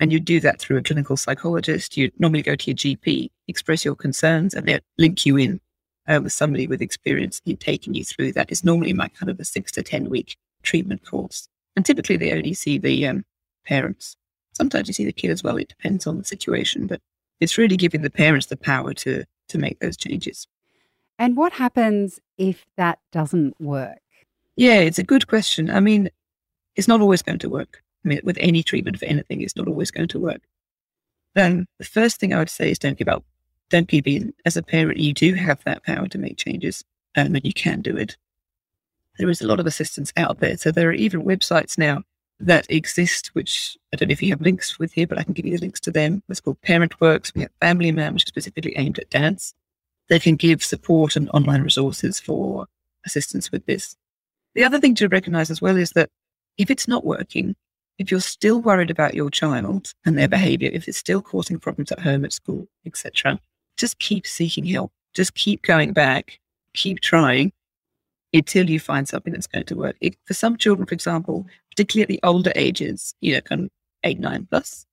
And 0.00 0.12
you 0.12 0.18
do 0.18 0.40
that 0.40 0.58
through 0.58 0.78
a 0.78 0.82
clinical 0.82 1.16
psychologist. 1.16 1.96
You 1.96 2.10
normally 2.18 2.42
go 2.42 2.56
to 2.56 2.70
your 2.70 2.76
GP, 2.76 3.30
express 3.46 3.84
your 3.84 3.94
concerns, 3.94 4.54
and 4.54 4.66
they 4.66 4.80
link 4.96 5.26
you 5.26 5.36
in 5.36 5.60
uh, 6.08 6.20
with 6.22 6.32
somebody 6.32 6.66
with 6.66 6.80
experience 6.80 7.42
in 7.44 7.56
taking 7.56 7.94
you 7.94 8.04
through 8.04 8.32
that. 8.32 8.50
It's 8.50 8.64
normally 8.64 8.92
my 8.92 9.08
kind 9.08 9.30
of 9.30 9.38
a 9.38 9.44
six 9.44 9.70
to 9.72 9.82
10 9.82 10.08
week 10.08 10.36
treatment 10.62 11.04
course. 11.04 11.48
And 11.76 11.84
typically 11.84 12.16
they 12.16 12.32
only 12.32 12.54
see 12.54 12.78
the 12.78 13.06
um, 13.06 13.24
parents. 13.66 14.16
Sometimes 14.62 14.86
you 14.86 14.94
see 14.94 15.04
the 15.04 15.12
kid 15.12 15.32
as 15.32 15.42
well. 15.42 15.56
It 15.56 15.70
depends 15.70 16.06
on 16.06 16.18
the 16.18 16.24
situation, 16.24 16.86
but 16.86 17.00
it's 17.40 17.58
really 17.58 17.76
giving 17.76 18.02
the 18.02 18.10
parents 18.10 18.46
the 18.46 18.56
power 18.56 18.94
to 18.94 19.24
to 19.48 19.58
make 19.58 19.80
those 19.80 19.96
changes. 19.96 20.46
And 21.18 21.36
what 21.36 21.54
happens 21.54 22.20
if 22.38 22.64
that 22.76 23.00
doesn't 23.10 23.60
work? 23.60 23.98
Yeah, 24.54 24.76
it's 24.76 25.00
a 25.00 25.02
good 25.02 25.26
question. 25.26 25.68
I 25.68 25.80
mean, 25.80 26.10
it's 26.76 26.86
not 26.86 27.00
always 27.00 27.22
going 27.22 27.40
to 27.40 27.48
work. 27.48 27.82
I 28.04 28.08
mean, 28.08 28.20
with 28.22 28.38
any 28.40 28.62
treatment 28.62 29.00
for 29.00 29.06
anything, 29.06 29.40
it's 29.40 29.56
not 29.56 29.66
always 29.66 29.90
going 29.90 30.06
to 30.08 30.20
work. 30.20 30.42
Then 31.34 31.66
the 31.80 31.84
first 31.84 32.20
thing 32.20 32.32
I 32.32 32.38
would 32.38 32.48
say 32.48 32.70
is 32.70 32.78
don't 32.78 32.96
give 32.96 33.08
up. 33.08 33.24
Don't 33.68 33.88
give 33.88 34.06
in. 34.06 34.32
As 34.44 34.56
a 34.56 34.62
parent, 34.62 35.00
you 35.00 35.12
do 35.12 35.34
have 35.34 35.64
that 35.64 35.82
power 35.82 36.06
to 36.06 36.18
make 36.18 36.36
changes 36.36 36.84
um, 37.16 37.34
and 37.34 37.44
you 37.44 37.52
can 37.52 37.82
do 37.82 37.96
it. 37.96 38.16
There 39.18 39.28
is 39.28 39.42
a 39.42 39.48
lot 39.48 39.58
of 39.58 39.66
assistance 39.66 40.12
out 40.16 40.38
there. 40.38 40.56
So 40.56 40.70
there 40.70 40.88
are 40.88 40.92
even 40.92 41.24
websites 41.24 41.76
now 41.76 42.04
that 42.46 42.70
exist, 42.70 43.30
which 43.34 43.76
I 43.92 43.96
don't 43.96 44.08
know 44.08 44.12
if 44.12 44.22
you 44.22 44.30
have 44.30 44.40
links 44.40 44.78
with 44.78 44.92
here, 44.92 45.06
but 45.06 45.18
I 45.18 45.22
can 45.22 45.32
give 45.32 45.46
you 45.46 45.56
the 45.56 45.60
links 45.60 45.80
to 45.80 45.90
them. 45.90 46.22
It's 46.28 46.40
called 46.40 46.60
Parent 46.62 47.00
Works. 47.00 47.32
We 47.34 47.42
have 47.42 47.50
Family 47.60 47.92
Man, 47.92 48.14
which 48.14 48.24
is 48.24 48.28
specifically 48.28 48.76
aimed 48.76 48.98
at 48.98 49.10
dads. 49.10 49.54
They 50.08 50.18
can 50.18 50.36
give 50.36 50.62
support 50.62 51.16
and 51.16 51.30
online 51.30 51.62
resources 51.62 52.20
for 52.20 52.66
assistance 53.06 53.50
with 53.50 53.64
this. 53.66 53.96
The 54.54 54.64
other 54.64 54.80
thing 54.80 54.94
to 54.96 55.08
recognize 55.08 55.50
as 55.50 55.62
well 55.62 55.76
is 55.76 55.90
that 55.90 56.10
if 56.58 56.70
it's 56.70 56.88
not 56.88 57.04
working, 57.04 57.54
if 57.98 58.10
you're 58.10 58.20
still 58.20 58.60
worried 58.60 58.90
about 58.90 59.14
your 59.14 59.30
child 59.30 59.92
and 60.04 60.18
their 60.18 60.28
behavior, 60.28 60.70
if 60.72 60.88
it's 60.88 60.98
still 60.98 61.22
causing 61.22 61.58
problems 61.58 61.92
at 61.92 62.00
home, 62.00 62.24
at 62.24 62.32
school, 62.32 62.66
etc., 62.84 63.38
just 63.76 63.98
keep 63.98 64.26
seeking 64.26 64.64
help. 64.64 64.92
Just 65.14 65.34
keep 65.34 65.62
going 65.62 65.92
back, 65.92 66.40
keep 66.74 67.00
trying 67.00 67.52
until 68.32 68.68
you 68.68 68.80
find 68.80 69.08
something 69.08 69.32
that's 69.32 69.46
going 69.46 69.66
to 69.66 69.76
work. 69.76 69.96
It, 70.00 70.16
for 70.24 70.34
some 70.34 70.56
children, 70.56 70.86
for 70.86 70.94
example, 70.94 71.46
particularly 71.70 72.02
at 72.02 72.08
the 72.08 72.26
older 72.26 72.52
ages, 72.54 73.14
you 73.20 73.34
know, 73.34 73.40
kind 73.40 73.64
of 73.64 73.70
eight, 74.04 74.18
nine 74.18 74.46
plus, 74.50 74.86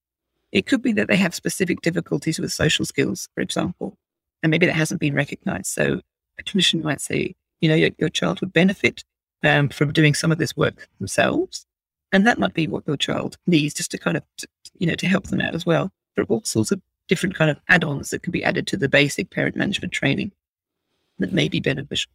it 0.51 0.65
could 0.65 0.81
be 0.81 0.93
that 0.93 1.07
they 1.07 1.15
have 1.15 1.35
specific 1.35 1.81
difficulties 1.81 2.39
with 2.39 2.51
social 2.51 2.85
skills, 2.85 3.29
for 3.35 3.41
example, 3.41 3.97
and 4.43 4.51
maybe 4.51 4.65
that 4.65 4.75
hasn't 4.75 4.99
been 4.99 5.13
recognized. 5.13 5.67
So 5.67 6.01
a 6.39 6.43
clinician 6.43 6.83
might 6.83 7.01
say, 7.01 7.35
you 7.61 7.69
know, 7.69 7.75
your, 7.75 7.91
your 7.97 8.09
child 8.09 8.41
would 8.41 8.53
benefit 8.53 9.03
um, 9.43 9.69
from 9.69 9.93
doing 9.93 10.13
some 10.13 10.31
of 10.31 10.37
this 10.37 10.57
work 10.57 10.87
themselves. 10.99 11.65
And 12.11 12.25
that 12.25 12.39
might 12.39 12.53
be 12.53 12.67
what 12.67 12.87
your 12.87 12.97
child 12.97 13.37
needs 13.45 13.75
just 13.75 13.91
to 13.91 13.97
kind 13.97 14.17
of, 14.17 14.23
you 14.79 14.87
know, 14.87 14.95
to 14.95 15.07
help 15.07 15.27
them 15.27 15.41
out 15.41 15.53
as 15.53 15.65
well. 15.65 15.91
There 16.15 16.23
are 16.23 16.27
all 16.27 16.43
sorts 16.43 16.71
of 16.71 16.81
different 17.07 17.35
kind 17.35 17.51
of 17.51 17.59
add-ons 17.69 18.09
that 18.09 18.23
can 18.23 18.31
be 18.31 18.43
added 18.43 18.65
to 18.67 18.77
the 18.77 18.89
basic 18.89 19.29
parent 19.29 19.55
management 19.55 19.93
training 19.93 20.31
that 21.19 21.33
may 21.33 21.47
be 21.47 21.59
beneficial. 21.59 22.11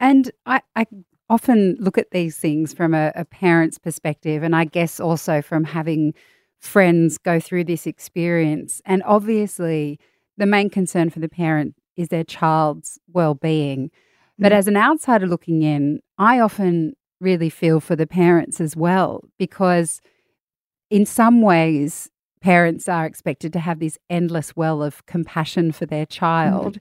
And 0.00 0.30
I, 0.44 0.60
I 0.74 0.86
often 1.28 1.76
look 1.80 1.98
at 1.98 2.10
these 2.10 2.36
things 2.36 2.72
from 2.72 2.94
a, 2.94 3.12
a 3.14 3.24
parent's 3.24 3.78
perspective, 3.78 4.42
and 4.42 4.54
I 4.54 4.64
guess 4.64 5.00
also 5.00 5.42
from 5.42 5.64
having 5.64 6.14
friends 6.58 7.18
go 7.18 7.40
through 7.40 7.64
this 7.64 7.86
experience. 7.86 8.80
And 8.84 9.02
obviously, 9.04 9.98
the 10.36 10.46
main 10.46 10.70
concern 10.70 11.10
for 11.10 11.20
the 11.20 11.28
parent 11.28 11.74
is 11.96 12.08
their 12.08 12.24
child's 12.24 12.98
well-being. 13.12 13.90
But 14.38 14.52
mm. 14.52 14.56
as 14.56 14.68
an 14.68 14.76
outsider 14.76 15.26
looking 15.26 15.62
in, 15.62 16.00
I 16.18 16.40
often 16.40 16.94
really 17.20 17.48
feel 17.48 17.80
for 17.80 17.96
the 17.96 18.06
parents 18.06 18.60
as 18.60 18.76
well 18.76 19.24
because 19.38 20.02
in 20.90 21.06
some 21.06 21.40
ways 21.40 22.10
parents 22.42 22.88
are 22.88 23.06
expected 23.06 23.52
to 23.54 23.58
have 23.58 23.80
this 23.80 23.98
endless 24.10 24.54
well 24.54 24.82
of 24.82 25.06
compassion 25.06 25.72
for 25.72 25.86
their 25.86 26.04
child. 26.04 26.74
Mm 26.74 26.80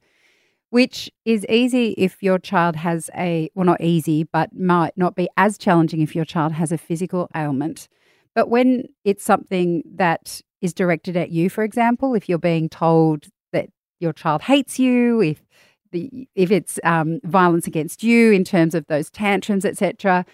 which 0.75 1.09
is 1.23 1.45
easy 1.47 1.95
if 1.97 2.21
your 2.21 2.37
child 2.37 2.75
has 2.75 3.09
a, 3.15 3.49
well, 3.55 3.65
not 3.65 3.79
easy, 3.79 4.25
but 4.25 4.53
might 4.53 4.91
not 4.97 5.15
be 5.15 5.29
as 5.37 5.57
challenging 5.57 6.01
if 6.01 6.13
your 6.13 6.25
child 6.25 6.51
has 6.51 6.69
a 6.69 6.77
physical 6.77 7.29
ailment. 7.33 7.87
But 8.33 8.49
when 8.49 8.89
it's 9.05 9.23
something 9.23 9.83
that 9.95 10.41
is 10.59 10.73
directed 10.73 11.15
at 11.15 11.29
you, 11.29 11.49
for 11.49 11.63
example, 11.63 12.13
if 12.13 12.27
you're 12.27 12.37
being 12.37 12.67
told 12.67 13.27
that 13.53 13.69
your 14.01 14.11
child 14.11 14.41
hates 14.41 14.77
you, 14.77 15.21
if 15.21 15.41
the, 15.93 16.27
if 16.35 16.51
it's 16.51 16.77
um, 16.83 17.21
violence 17.23 17.67
against 17.67 18.03
you 18.03 18.33
in 18.33 18.43
terms 18.43 18.75
of 18.75 18.85
those 18.87 19.09
tantrums, 19.09 19.63
etc., 19.63 20.25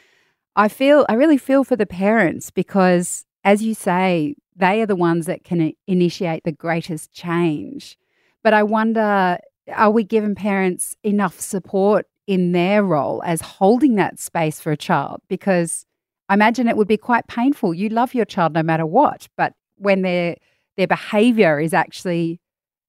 I 0.55 0.69
feel 0.69 1.05
I 1.07 1.13
really 1.13 1.37
feel 1.37 1.63
for 1.63 1.75
the 1.75 1.85
parents 1.85 2.49
because, 2.49 3.25
as 3.43 3.61
you 3.61 3.75
say, 3.75 4.33
they 4.55 4.81
are 4.81 4.87
the 4.87 4.95
ones 4.95 5.27
that 5.27 5.43
can 5.43 5.73
initiate 5.85 6.45
the 6.45 6.51
greatest 6.51 7.11
change. 7.11 7.95
But 8.43 8.55
I 8.55 8.63
wonder 8.63 9.37
are 9.73 9.91
we 9.91 10.03
giving 10.03 10.35
parents 10.35 10.95
enough 11.03 11.39
support 11.39 12.07
in 12.27 12.51
their 12.51 12.83
role 12.83 13.21
as 13.25 13.41
holding 13.41 13.95
that 13.95 14.19
space 14.19 14.59
for 14.59 14.71
a 14.71 14.77
child? 14.77 15.21
Because 15.27 15.85
I 16.29 16.33
imagine 16.33 16.67
it 16.67 16.77
would 16.77 16.87
be 16.87 16.97
quite 16.97 17.27
painful. 17.27 17.73
You 17.73 17.89
love 17.89 18.13
your 18.13 18.25
child 18.25 18.53
no 18.53 18.63
matter 18.63 18.85
what, 18.85 19.27
but 19.37 19.53
when 19.77 20.01
their 20.01 20.35
their 20.77 20.87
behavior 20.87 21.59
is 21.59 21.73
actually 21.73 22.39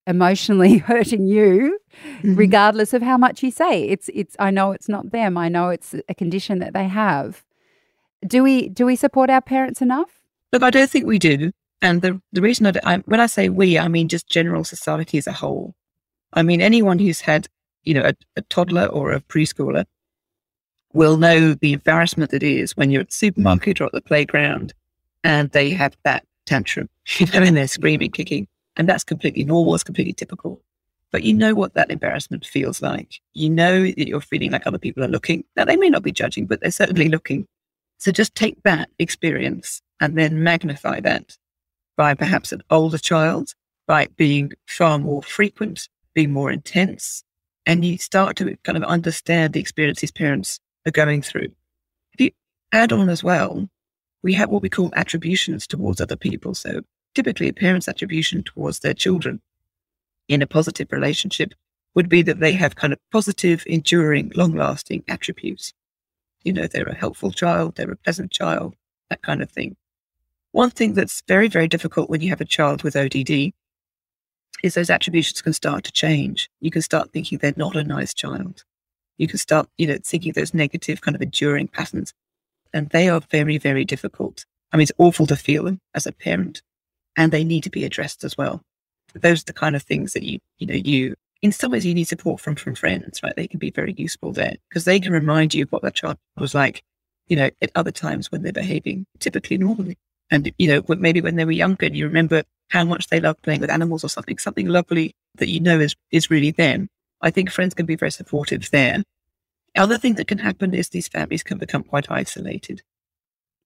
emotionally 0.06 0.78
hurting 0.88 1.26
you 1.26 1.78
mm-hmm. 2.04 2.34
regardless 2.34 2.92
of 2.92 3.02
how 3.02 3.16
much 3.16 3.42
you 3.42 3.50
say 3.50 3.84
it's 3.84 4.10
it's 4.14 4.34
i 4.38 4.50
know 4.50 4.72
it's 4.72 4.88
not 4.88 5.10
them 5.12 5.38
i 5.38 5.48
know 5.48 5.68
it's 5.68 5.94
a 6.08 6.14
condition 6.14 6.58
that 6.58 6.72
they 6.72 6.88
have 6.88 7.44
do 8.26 8.42
we 8.42 8.68
do 8.68 8.86
we 8.86 8.96
support 8.96 9.30
our 9.30 9.40
parents 9.40 9.80
enough 9.80 10.10
look 10.52 10.62
i 10.62 10.70
don't 10.70 10.90
think 10.90 11.06
we 11.06 11.18
do 11.18 11.52
and 11.80 12.02
the 12.02 12.20
the 12.32 12.42
reason 12.42 12.66
I, 12.66 12.72
I 12.84 12.96
when 12.98 13.20
i 13.20 13.26
say 13.26 13.48
we 13.48 13.78
i 13.78 13.86
mean 13.86 14.08
just 14.08 14.28
general 14.28 14.64
society 14.64 15.18
as 15.18 15.26
a 15.28 15.32
whole 15.32 15.74
I 16.32 16.42
mean, 16.42 16.60
anyone 16.60 16.98
who's 16.98 17.20
had, 17.20 17.48
you 17.84 17.94
know, 17.94 18.02
a, 18.02 18.14
a 18.36 18.42
toddler 18.42 18.86
or 18.86 19.12
a 19.12 19.20
preschooler 19.20 19.84
will 20.92 21.16
know 21.16 21.54
the 21.54 21.72
embarrassment 21.72 22.32
it 22.32 22.42
is 22.42 22.76
when 22.76 22.90
you're 22.90 23.02
at 23.02 23.08
the 23.08 23.12
mm. 23.12 23.34
supermarket 23.34 23.80
or 23.80 23.86
at 23.86 23.92
the 23.92 24.02
playground 24.02 24.74
and 25.24 25.50
they 25.50 25.70
have 25.70 25.96
that 26.04 26.24
tantrum, 26.46 26.88
you 27.18 27.26
know, 27.26 27.40
and 27.40 27.56
they're 27.56 27.68
screaming, 27.68 28.10
mm. 28.10 28.14
kicking. 28.14 28.48
And 28.76 28.88
that's 28.88 29.04
completely 29.04 29.44
normal, 29.44 29.74
it's 29.74 29.84
completely 29.84 30.14
typical. 30.14 30.60
But 31.10 31.24
you 31.24 31.34
know 31.34 31.54
what 31.54 31.74
that 31.74 31.90
embarrassment 31.90 32.46
feels 32.46 32.80
like. 32.80 33.20
You 33.34 33.50
know 33.50 33.82
that 33.82 34.08
you're 34.08 34.22
feeling 34.22 34.50
like 34.50 34.66
other 34.66 34.78
people 34.78 35.04
are 35.04 35.08
looking. 35.08 35.44
Now, 35.56 35.66
they 35.66 35.76
may 35.76 35.90
not 35.90 36.02
be 36.02 36.10
judging, 36.10 36.46
but 36.46 36.62
they're 36.62 36.70
certainly 36.70 37.10
looking. 37.10 37.46
So 37.98 38.10
just 38.10 38.34
take 38.34 38.62
that 38.62 38.88
experience 38.98 39.82
and 40.00 40.16
then 40.16 40.42
magnify 40.42 41.00
that 41.00 41.36
by 41.98 42.14
perhaps 42.14 42.50
an 42.50 42.62
older 42.70 42.96
child, 42.96 43.54
by 43.86 44.08
being 44.16 44.52
far 44.66 44.98
more 44.98 45.22
frequent 45.22 45.88
be 46.14 46.26
more 46.26 46.50
intense 46.50 47.24
and 47.66 47.84
you 47.84 47.98
start 47.98 48.36
to 48.36 48.56
kind 48.64 48.76
of 48.76 48.84
understand 48.84 49.52
the 49.52 49.60
experiences 49.60 50.10
parents 50.10 50.60
are 50.86 50.92
going 50.92 51.22
through. 51.22 51.48
If 52.12 52.20
you 52.20 52.30
add 52.72 52.92
on 52.92 53.08
as 53.08 53.22
well, 53.22 53.68
we 54.22 54.34
have 54.34 54.50
what 54.50 54.62
we 54.62 54.68
call 54.68 54.92
attributions 54.94 55.66
towards 55.66 56.00
other 56.00 56.16
people. 56.16 56.54
So 56.54 56.82
typically 57.14 57.48
a 57.48 57.52
parent's 57.52 57.88
attribution 57.88 58.42
towards 58.42 58.80
their 58.80 58.94
children 58.94 59.40
in 60.28 60.42
a 60.42 60.46
positive 60.46 60.88
relationship 60.90 61.52
would 61.94 62.08
be 62.08 62.22
that 62.22 62.40
they 62.40 62.52
have 62.52 62.74
kind 62.74 62.92
of 62.92 62.98
positive, 63.10 63.64
enduring, 63.66 64.32
long 64.34 64.54
lasting 64.54 65.04
attributes. 65.08 65.72
You 66.42 66.52
know, 66.52 66.66
they're 66.66 66.88
a 66.88 66.94
helpful 66.94 67.30
child, 67.30 67.76
they're 67.76 67.90
a 67.90 67.96
pleasant 67.96 68.30
child, 68.30 68.74
that 69.10 69.22
kind 69.22 69.42
of 69.42 69.50
thing. 69.50 69.76
One 70.52 70.70
thing 70.70 70.94
that's 70.94 71.22
very, 71.28 71.48
very 71.48 71.68
difficult 71.68 72.10
when 72.10 72.20
you 72.20 72.30
have 72.30 72.40
a 72.40 72.46
child 72.46 72.82
with 72.82 72.96
ODD 72.96 73.52
is 74.62 74.74
those 74.74 74.90
attributions 74.90 75.42
can 75.42 75.52
start 75.52 75.84
to 75.84 75.92
change. 75.92 76.48
You 76.60 76.70
can 76.70 76.82
start 76.82 77.12
thinking 77.12 77.38
they're 77.38 77.54
not 77.56 77.76
a 77.76 77.84
nice 77.84 78.14
child. 78.14 78.64
You 79.18 79.28
can 79.28 79.38
start, 79.38 79.68
you 79.78 79.86
know, 79.86 79.98
thinking 80.02 80.32
those 80.32 80.54
negative 80.54 81.00
kind 81.00 81.14
of 81.14 81.22
enduring 81.22 81.68
patterns. 81.68 82.12
And 82.72 82.88
they 82.90 83.08
are 83.08 83.20
very, 83.20 83.58
very 83.58 83.84
difficult. 83.84 84.44
I 84.72 84.76
mean, 84.76 84.82
it's 84.82 84.92
awful 84.98 85.26
to 85.26 85.36
feel 85.36 85.64
them 85.64 85.80
as 85.94 86.06
a 86.06 86.12
parent 86.12 86.62
and 87.16 87.30
they 87.30 87.44
need 87.44 87.62
to 87.64 87.70
be 87.70 87.84
addressed 87.84 88.24
as 88.24 88.38
well. 88.38 88.62
Those 89.14 89.42
are 89.42 89.46
the 89.46 89.52
kind 89.52 89.76
of 89.76 89.82
things 89.82 90.14
that 90.14 90.22
you, 90.22 90.38
you 90.58 90.66
know, 90.66 90.74
you, 90.74 91.14
in 91.42 91.52
some 91.52 91.72
ways 91.72 91.84
you 91.84 91.94
need 91.94 92.08
support 92.08 92.40
from, 92.40 92.54
from 92.56 92.74
friends, 92.74 93.20
right? 93.22 93.34
They 93.36 93.46
can 93.46 93.58
be 93.58 93.70
very 93.70 93.94
useful 93.98 94.32
there 94.32 94.54
because 94.68 94.84
they 94.84 94.98
can 94.98 95.12
remind 95.12 95.52
you 95.52 95.64
of 95.64 95.72
what 95.72 95.82
that 95.82 95.94
child 95.94 96.16
was 96.38 96.54
like, 96.54 96.82
you 97.28 97.36
know, 97.36 97.50
at 97.60 97.70
other 97.74 97.90
times 97.90 98.32
when 98.32 98.42
they're 98.42 98.52
behaving 98.52 99.04
typically 99.18 99.58
normally. 99.58 99.98
And, 100.32 100.50
you 100.56 100.66
know, 100.66 100.82
maybe 100.96 101.20
when 101.20 101.36
they 101.36 101.44
were 101.44 101.52
younger, 101.52 101.88
you 101.88 102.06
remember 102.06 102.42
how 102.70 102.84
much 102.84 103.08
they 103.08 103.20
love 103.20 103.40
playing 103.42 103.60
with 103.60 103.68
animals 103.68 104.02
or 104.02 104.08
something, 104.08 104.38
something 104.38 104.66
lovely 104.66 105.14
that 105.34 105.50
you 105.50 105.60
know 105.60 105.78
is, 105.78 105.94
is 106.10 106.30
really 106.30 106.50
them. 106.50 106.88
I 107.20 107.30
think 107.30 107.50
friends 107.50 107.74
can 107.74 107.84
be 107.84 107.96
very 107.96 108.10
supportive 108.10 108.70
there. 108.70 109.04
Other 109.76 109.98
thing 109.98 110.14
that 110.14 110.28
can 110.28 110.38
happen 110.38 110.72
is 110.72 110.88
these 110.88 111.06
families 111.06 111.42
can 111.42 111.58
become 111.58 111.82
quite 111.82 112.10
isolated. 112.10 112.80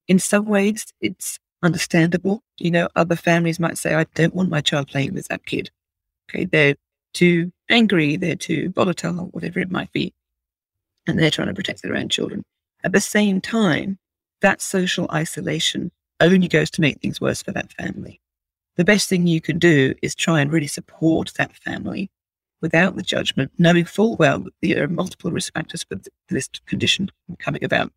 In 0.09 0.19
some 0.19 0.47
ways, 0.47 0.93
it's 1.01 1.39
understandable. 1.63 2.43
You 2.59 2.73
know, 2.73 2.89
other 2.97 3.15
families 3.15 3.61
might 3.61 3.79
say, 3.79 3.95
I 3.95 4.07
don't 4.17 4.35
want 4.35 4.51
my 4.51 4.61
child 4.61 4.89
playing 4.89 5.15
with 5.15 5.29
that 5.29 5.47
kid. 5.47 5.71
Okay, 6.29 6.47
they're 6.47 6.75
too 7.15 7.53
angry, 7.71 8.17
they're 8.17 8.35
too 8.35 8.71
volatile, 8.71 9.21
or 9.21 9.27
whatever 9.27 9.61
it 9.61 9.71
might 9.71 9.93
be. 9.93 10.15
And 11.07 11.17
they're 11.17 11.31
trying 11.31 11.47
to 11.47 11.55
protect 11.55 11.83
their 11.83 11.97
own 11.97 12.09
children. 12.09 12.43
At 12.83 12.91
the 12.91 13.01
same 13.01 13.41
time, 13.41 13.99
that 14.41 14.61
social 14.61 15.09
isolation 15.13 15.93
only 16.21 16.49
goes 16.49 16.71
to 16.71 16.81
make 16.81 17.01
things 17.01 17.21
worse 17.21 17.43
for 17.43 17.53
that 17.53 17.73
family. 17.73 18.21
The 18.77 18.85
best 18.85 19.09
thing 19.09 19.27
you 19.27 19.41
can 19.41 19.59
do 19.59 19.95
is 20.03 20.15
try 20.15 20.41
and 20.41 20.53
really 20.53 20.67
support 20.67 21.33
that 21.39 21.57
family 21.57 22.11
without 22.61 22.97
the 22.97 23.03
judgment, 23.03 23.53
knowing 23.59 23.85
full 23.85 24.17
well 24.17 24.41
that 24.41 24.53
there 24.63 24.83
are 24.83 24.89
multiple 24.89 25.31
risk 25.31 25.55
factors 25.55 25.85
for 25.85 25.99
this 26.29 26.49
condition 26.67 27.11
coming 27.39 27.65
about. 27.65 27.93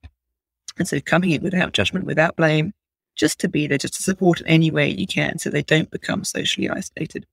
And 0.77 0.87
so 0.87 0.99
coming 0.99 1.31
in 1.31 1.43
without 1.43 1.73
judgment, 1.73 2.05
without 2.05 2.35
blame, 2.35 2.73
just 3.15 3.39
to 3.41 3.49
be 3.49 3.67
there, 3.67 3.77
just 3.77 3.95
to 3.95 4.03
support 4.03 4.39
in 4.41 4.47
any 4.47 4.71
way 4.71 4.89
you 4.89 5.07
can 5.07 5.37
so 5.37 5.49
they 5.49 5.61
don't 5.61 5.91
become 5.91 6.23
socially 6.23 6.69
isolated. 6.69 7.25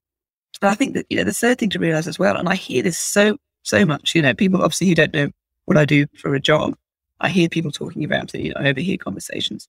I 0.63 0.75
think 0.75 0.95
that, 0.95 1.07
you 1.11 1.19
know, 1.19 1.25
the 1.25 1.33
third 1.33 1.59
thing 1.59 1.71
to 1.71 1.79
realize 1.79 2.09
as 2.09 2.19
well, 2.19 2.37
and 2.37 2.49
I 2.49 2.55
hear 2.55 2.83
this 2.83 2.99
so, 2.99 3.37
so 3.63 3.85
much, 3.85 4.15
you 4.15 4.23
know, 4.23 4.35
people 4.35 4.63
obviously 4.63 4.89
who 4.89 4.95
don't 4.95 5.15
know 5.15 5.31
what 5.67 5.77
I 5.77 5.85
do 5.85 6.07
for 6.17 6.35
a 6.35 6.41
job, 6.41 6.77
I 7.21 7.29
hear 7.29 7.49
people 7.49 7.71
talking 7.71 8.05
about 8.05 8.35
it, 8.35 8.41
you 8.41 8.55
know, 8.55 8.61
I 8.61 8.69
overhear 8.69 8.97
conversations. 8.97 9.69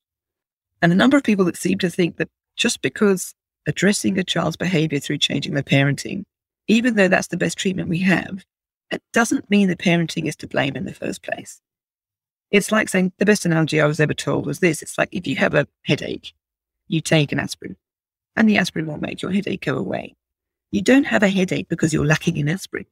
And 0.82 0.92
a 0.92 0.96
number 0.96 1.18
of 1.18 1.24
people 1.24 1.46
that 1.46 1.58
seem 1.58 1.78
to 1.80 1.90
think 1.90 2.18
that 2.18 2.30
just 2.56 2.82
because 2.82 3.34
addressing 3.68 4.18
a 4.18 4.24
child's 4.24 4.58
behavior 4.58 5.00
through 5.00 5.18
changing 5.18 5.54
their 5.54 5.64
parenting, 5.64 6.24
even 6.68 6.96
though 6.96 7.08
that's 7.08 7.28
the 7.28 7.38
best 7.38 7.58
treatment 7.58 7.90
we 7.90 8.00
have, 8.00 8.44
it 8.92 9.02
doesn't 9.14 9.50
mean 9.50 9.68
the 9.68 9.76
parenting 9.76 10.28
is 10.28 10.36
to 10.38 10.48
blame 10.48 10.76
in 10.76 10.86
the 10.86 10.94
first 10.94 11.24
place. 11.24 11.62
It's 12.52 12.72
like 12.72 12.88
saying 12.90 13.12
the 13.18 13.26
best 13.26 13.46
analogy 13.46 13.82
I 13.82 13.86
was 13.86 14.00
ever 14.00 14.14
told 14.14 14.46
was 14.46 14.60
this 14.60 14.82
it's 14.82 14.98
like 14.98 15.10
if 15.12 15.28
you 15.28 15.36
have 15.36 15.54
a 15.54 15.68
headache, 15.84 16.34
you 16.88 17.02
take 17.02 17.32
an 17.34 17.40
aspirin, 17.40 17.76
and 18.36 18.48
the 18.48 18.58
aspirin 18.58 18.86
won't 18.88 19.02
make 19.02 19.22
your 19.22 19.32
headache 19.32 19.66
go 19.66 19.78
away. 19.78 20.16
You 20.72 20.82
don't 20.82 21.06
have 21.06 21.24
a 21.24 21.30
headache 21.30 21.68
because 21.68 21.94
you're 21.94 22.06
lacking 22.06 22.38
in 22.38 22.48
aspirin. 22.48 22.86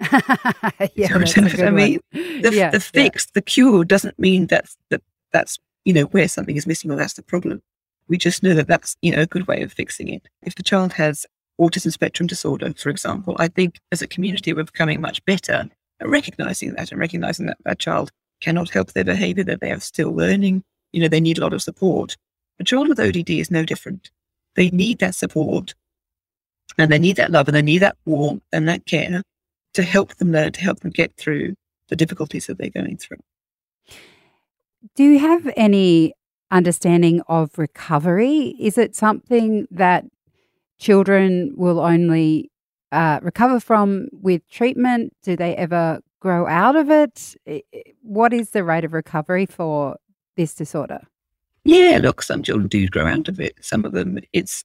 yeah, 0.00 1.08
So, 1.08 1.18
that's 1.18 1.36
a 1.36 1.66
I 1.66 1.70
mean, 1.70 2.00
The, 2.12 2.50
Yeah, 2.52 2.70
the 2.70 2.76
yeah. 2.76 2.78
fix, 2.78 3.26
the 3.26 3.42
cure 3.42 3.84
doesn't 3.84 4.18
mean 4.18 4.46
that's 4.46 4.76
that 4.90 5.02
that's 5.32 5.58
you 5.84 5.92
know 5.92 6.04
where 6.04 6.28
something 6.28 6.56
is 6.56 6.66
missing 6.66 6.90
or 6.90 6.96
that's 6.96 7.14
the 7.14 7.22
problem. 7.22 7.62
We 8.08 8.18
just 8.18 8.42
know 8.42 8.54
that 8.54 8.66
that's 8.66 8.96
you 9.02 9.14
know 9.14 9.22
a 9.22 9.26
good 9.26 9.46
way 9.46 9.62
of 9.62 9.72
fixing 9.72 10.08
it. 10.08 10.28
If 10.42 10.54
the 10.54 10.62
child 10.62 10.94
has 10.94 11.26
autism 11.60 11.92
spectrum 11.92 12.26
disorder, 12.26 12.72
for 12.76 12.90
example, 12.90 13.36
I 13.38 13.48
think 13.48 13.78
as 13.92 14.02
a 14.02 14.06
community 14.06 14.52
we're 14.52 14.64
becoming 14.64 15.00
much 15.00 15.24
better 15.24 15.68
at 16.00 16.08
recognizing 16.08 16.74
that 16.74 16.90
and 16.90 17.00
recognizing 17.00 17.46
that 17.46 17.58
that 17.64 17.78
child 17.78 18.10
cannot 18.40 18.70
help 18.70 18.92
their 18.92 19.04
behavior, 19.04 19.44
that 19.44 19.60
they 19.60 19.70
are 19.70 19.80
still 19.80 20.12
learning. 20.12 20.62
You 20.92 21.02
know, 21.02 21.08
they 21.08 21.20
need 21.20 21.38
a 21.38 21.40
lot 21.40 21.52
of 21.52 21.62
support. 21.62 22.16
A 22.60 22.64
child 22.64 22.88
with 22.88 23.00
ODD 23.00 23.30
is 23.30 23.50
no 23.50 23.64
different. 23.64 24.10
They 24.54 24.70
need 24.70 24.98
that 24.98 25.14
support 25.14 25.74
and 26.78 26.90
they 26.90 26.98
need 26.98 27.16
that 27.16 27.30
love 27.30 27.48
and 27.48 27.56
they 27.56 27.62
need 27.62 27.78
that 27.78 27.96
warmth 28.04 28.42
and 28.52 28.68
that 28.68 28.86
care 28.86 29.22
to 29.74 29.82
help 29.82 30.14
them 30.16 30.32
learn, 30.32 30.52
to 30.52 30.60
help 30.60 30.80
them 30.80 30.90
get 30.90 31.16
through 31.16 31.54
the 31.88 31.96
difficulties 31.96 32.46
that 32.46 32.58
they're 32.58 32.70
going 32.70 32.96
through. 32.96 33.18
Do 34.94 35.04
you 35.04 35.18
have 35.18 35.50
any 35.56 36.14
understanding 36.50 37.22
of 37.26 37.58
recovery? 37.58 38.54
Is 38.60 38.78
it 38.78 38.94
something 38.94 39.66
that 39.70 40.04
children 40.78 41.54
will 41.56 41.80
only 41.80 42.50
uh, 42.92 43.20
recover 43.22 43.60
from 43.60 44.08
with 44.12 44.46
treatment? 44.48 45.14
Do 45.22 45.36
they 45.36 45.56
ever 45.56 46.00
grow 46.20 46.46
out 46.46 46.76
of 46.76 46.90
it? 46.90 47.34
What 48.02 48.32
is 48.32 48.50
the 48.50 48.62
rate 48.62 48.84
of 48.84 48.92
recovery 48.92 49.46
for 49.46 49.96
this 50.36 50.54
disorder? 50.54 51.00
Yeah, 51.64 51.98
look, 52.02 52.22
some 52.22 52.42
children 52.42 52.68
do 52.68 52.86
grow 52.88 53.06
out 53.06 53.28
of 53.28 53.40
it. 53.40 53.56
Some 53.60 53.84
of 53.84 53.92
them, 53.92 54.18
it's, 54.32 54.64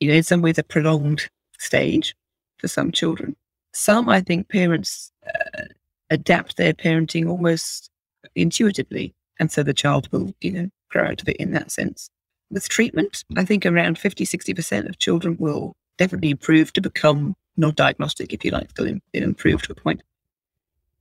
you 0.00 0.08
know, 0.08 0.14
in 0.14 0.22
some 0.22 0.40
ways 0.40 0.58
a 0.58 0.62
prolonged 0.62 1.28
stage 1.58 2.14
for 2.58 2.66
some 2.68 2.92
children. 2.92 3.36
Some, 3.72 4.08
I 4.08 4.20
think, 4.20 4.48
parents 4.48 5.12
uh, 5.26 5.64
adapt 6.08 6.56
their 6.56 6.72
parenting 6.72 7.28
almost 7.28 7.90
intuitively. 8.34 9.14
And 9.40 9.50
so 9.50 9.62
the 9.62 9.74
child 9.74 10.06
will, 10.12 10.34
you 10.40 10.52
know, 10.52 10.70
grow 10.90 11.06
out 11.06 11.22
of 11.22 11.28
it 11.28 11.38
in 11.38 11.50
that 11.52 11.72
sense. 11.72 12.10
With 12.50 12.68
treatment, 12.68 13.24
I 13.36 13.44
think 13.44 13.64
around 13.64 13.98
50, 13.98 14.26
60% 14.26 14.88
of 14.88 14.98
children 14.98 15.36
will 15.38 15.74
definitely 15.98 16.30
improve 16.30 16.72
to 16.74 16.80
become 16.80 17.34
non 17.56 17.74
diagnostic, 17.74 18.32
if 18.32 18.44
you 18.44 18.50
like, 18.50 18.74
they'll 18.74 18.98
improve 19.14 19.62
to 19.62 19.72
a 19.72 19.74
point. 19.74 20.02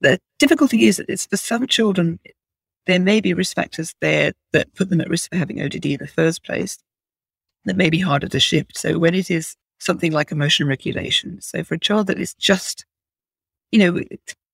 The 0.01 0.19
difficulty 0.39 0.85
is 0.85 0.97
that 0.97 1.09
it's 1.09 1.25
for 1.25 1.37
some 1.37 1.67
children, 1.67 2.19
there 2.87 2.99
may 2.99 3.19
be 3.19 3.33
risk 3.33 3.55
factors 3.55 3.93
there 3.99 4.31
that 4.53 4.73
put 4.73 4.89
them 4.89 5.01
at 5.01 5.09
risk 5.09 5.29
for 5.29 5.37
having 5.37 5.61
ODD 5.61 5.85
in 5.85 5.99
the 5.99 6.07
first 6.07 6.43
place 6.43 6.77
that 7.65 7.75
may 7.75 7.89
be 7.89 7.99
harder 7.99 8.29
to 8.29 8.39
shift. 8.39 8.77
So 8.77 8.97
when 8.97 9.13
it 9.13 9.29
is 9.29 9.55
something 9.79 10.13
like 10.13 10.31
emotion 10.31 10.65
regulation, 10.67 11.41
so 11.41 11.63
for 11.63 11.75
a 11.75 11.79
child 11.79 12.07
that 12.07 12.19
is 12.19 12.33
just, 12.35 12.85
you 13.71 13.79
know, 13.79 14.01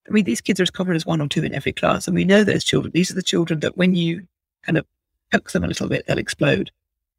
I 0.07 0.11
mean, 0.11 0.25
these 0.25 0.41
kids 0.41 0.59
are 0.59 0.63
as 0.63 0.71
common 0.71 0.95
as 0.95 1.05
one 1.05 1.21
or 1.21 1.27
two 1.27 1.43
in 1.43 1.53
every 1.53 1.73
class, 1.73 2.07
and 2.07 2.15
we 2.15 2.25
know 2.25 2.43
those 2.43 2.63
children. 2.63 2.91
These 2.93 3.11
are 3.11 3.15
the 3.15 3.23
children 3.23 3.59
that 3.61 3.77
when 3.77 3.95
you 3.95 4.27
kind 4.63 4.77
of 4.77 4.85
poke 5.31 5.51
them 5.51 5.63
a 5.63 5.67
little 5.67 5.87
bit, 5.87 6.05
they'll 6.05 6.17
explode. 6.17 6.71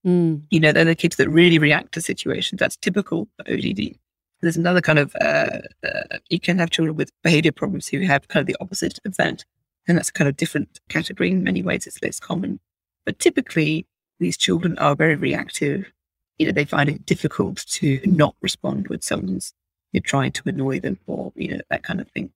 Mm. 0.07 0.43
You 0.51 0.61
know, 0.61 0.73
they're 0.73 0.85
the 0.85 0.95
kids 0.95 1.17
that 1.17 1.29
really 1.29 1.59
react 1.59 1.93
to 1.93 2.01
situations. 2.01 2.61
That's 2.61 2.77
typical 2.77 3.29
for 3.37 3.53
ODD. 3.53 3.99
There's 4.41 4.57
another 4.57 4.81
kind 4.81 4.99
of, 4.99 5.17
uh, 5.21 5.61
uh, 5.85 6.19
you 6.29 6.39
can 6.39 6.59
have 6.59 6.71
children 6.71 6.97
with 6.97 7.11
behavior 7.23 7.53
problems 7.53 7.89
who 7.89 8.01
have 8.01 8.29
kind 8.29 8.43
of 8.43 8.47
the 8.47 8.57
opposite 8.61 9.01
of 9.05 9.17
that. 9.17 9.45
And 9.89 9.99
that's 9.99 10.11
a 10.11 10.13
kind 10.13 10.29
of 10.29 10.37
different 10.37 10.81
category. 10.89 11.31
In 11.31 11.43
many 11.43 11.63
ways, 11.63 11.87
it's 11.87 12.03
less 12.03 12.21
common. 12.21 12.61
But 13.05 13.19
typically, 13.19 13.87
these 14.21 14.37
children 14.37 14.79
are 14.79 14.95
very 14.95 15.17
reactive. 15.17 15.87
You 16.39 16.47
know, 16.47 16.53
they 16.53 16.65
find 16.65 16.89
it 16.89 17.07
difficult 17.07 17.65
to 17.67 18.01
not 18.05 18.37
respond 18.43 18.89
when 18.89 19.01
someone's 19.01 19.55
you're 19.93 20.03
trying 20.03 20.33
to 20.33 20.43
annoy 20.47 20.81
them 20.81 20.99
or, 21.07 21.33
you 21.37 21.49
know, 21.49 21.61
that 21.71 21.83
kind 21.83 22.01
of 22.01 22.11
thing. 22.11 22.31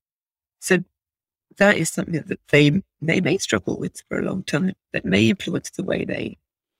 So 0.61 0.85
that 1.57 1.77
is 1.77 1.91
something 1.91 2.23
that 2.23 2.39
they, 2.49 2.83
they 3.03 3.21
may 3.21 3.39
struggle 3.39 3.79
with 3.79 4.03
for 4.09 4.19
a 4.19 4.25
long 4.25 4.45
time, 4.45 4.73
that 4.93 5.05
may 5.05 5.29
influence 5.29 5.71
the 5.71 5.83
way 5.83 6.05
they 6.05 6.39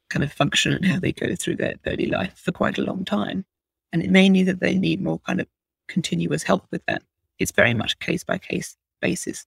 kind 0.09 0.25
of 0.25 0.33
function 0.33 0.73
and 0.73 0.85
how 0.85 0.99
they 0.99 1.13
go 1.13 1.35
through 1.35 1.57
their 1.57 1.75
early 1.87 2.07
life 2.07 2.37
for 2.37 2.53
quite 2.53 2.79
a 2.79 2.83
long 2.83 3.05
time. 3.05 3.45
And 3.93 4.03
it 4.03 4.11
may 4.11 4.31
mean 4.31 4.47
that 4.47 4.61
they 4.61 4.77
need 4.77 5.01
more 5.01 5.19
kind 5.21 5.41
of 5.41 5.47
continuous 5.89 6.43
help 6.43 6.67
with 6.71 6.85
that. 6.87 7.03
It's 7.39 7.53
very 7.53 7.75
much 7.75 7.99
case 7.99 8.23
by 8.23 8.39
case 8.39 8.77
basis. 9.01 9.47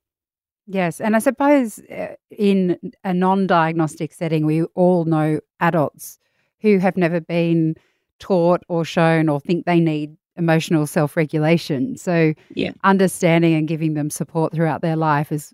Yes, 0.65 1.01
and 1.01 1.15
I 1.15 1.19
suppose 1.19 1.79
uh, 1.79 2.15
in 2.31 2.79
a 3.03 3.13
non-diagnostic 3.13 4.13
setting, 4.13 4.45
we 4.45 4.63
all 4.63 5.03
know 5.03 5.41
adults 5.59 6.19
who 6.61 6.79
have 6.79 6.95
never 6.95 7.19
been 7.19 7.75
taught 8.19 8.63
or 8.69 8.85
shown 8.85 9.27
or 9.27 9.41
think 9.41 9.65
they 9.65 9.81
need 9.81 10.15
emotional 10.37 10.87
self-regulation. 10.87 11.97
So, 11.97 12.33
Yeah. 12.55 12.71
understanding 12.83 13.53
and 13.53 13.67
giving 13.67 13.93
them 13.93 14.09
support 14.09 14.53
throughout 14.53 14.81
their 14.81 14.95
life 14.95 15.31
is 15.31 15.53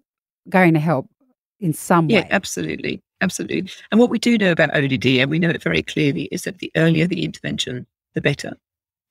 going 0.50 0.74
to 0.74 0.80
help 0.80 1.10
in 1.60 1.74
some 1.74 2.10
Yeah, 2.10 2.22
way. 2.22 2.28
Yeah, 2.30 2.36
absolutely. 2.36 3.02
Absolutely. 3.22 3.70
And 3.92 4.00
what 4.00 4.10
we 4.10 4.18
do 4.18 4.38
know 4.38 4.52
about 4.52 4.74
ODD, 4.74 5.20
and 5.20 5.30
we 5.30 5.40
know 5.40 5.50
it 5.50 5.62
very 5.62 5.84
clearly, 5.84 6.24
is 6.32 6.44
that 6.44 6.60
the 6.60 6.72
earlier 6.78 7.06
the 7.06 7.26
intervention, 7.26 7.86
the 8.14 8.22
better. 8.22 8.56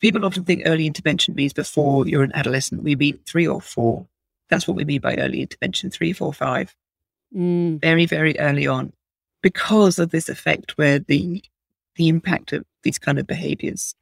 People 0.00 0.24
often 0.24 0.44
think 0.44 0.62
early 0.64 0.86
intervention 0.86 1.34
means 1.34 1.52
before 1.52 2.06
you're 2.08 2.22
an 2.22 2.32
adolescent. 2.34 2.82
We 2.82 2.96
mean 2.96 3.18
three 3.26 3.46
or 3.46 3.60
four. 3.60 4.06
That's 4.48 4.66
what 4.66 4.76
we 4.78 4.84
mean 4.86 5.02
by 5.02 5.16
early 5.16 5.42
intervention, 5.42 5.90
three, 5.90 6.14
four, 6.14 6.32
five. 6.32 6.74
Mm, 7.36 7.80
very, 7.82 8.06
very 8.06 8.38
early 8.38 8.66
on 8.66 8.92
because 9.42 9.98
of 9.98 10.10
this 10.10 10.28
effect 10.30 10.78
where 10.78 10.98
the 10.98 11.42
the 11.96 12.08
impact 12.08 12.52
of 12.52 12.64
these 12.84 12.98
kind 12.98 13.18
of 13.18 13.26
behaviors 13.26 13.94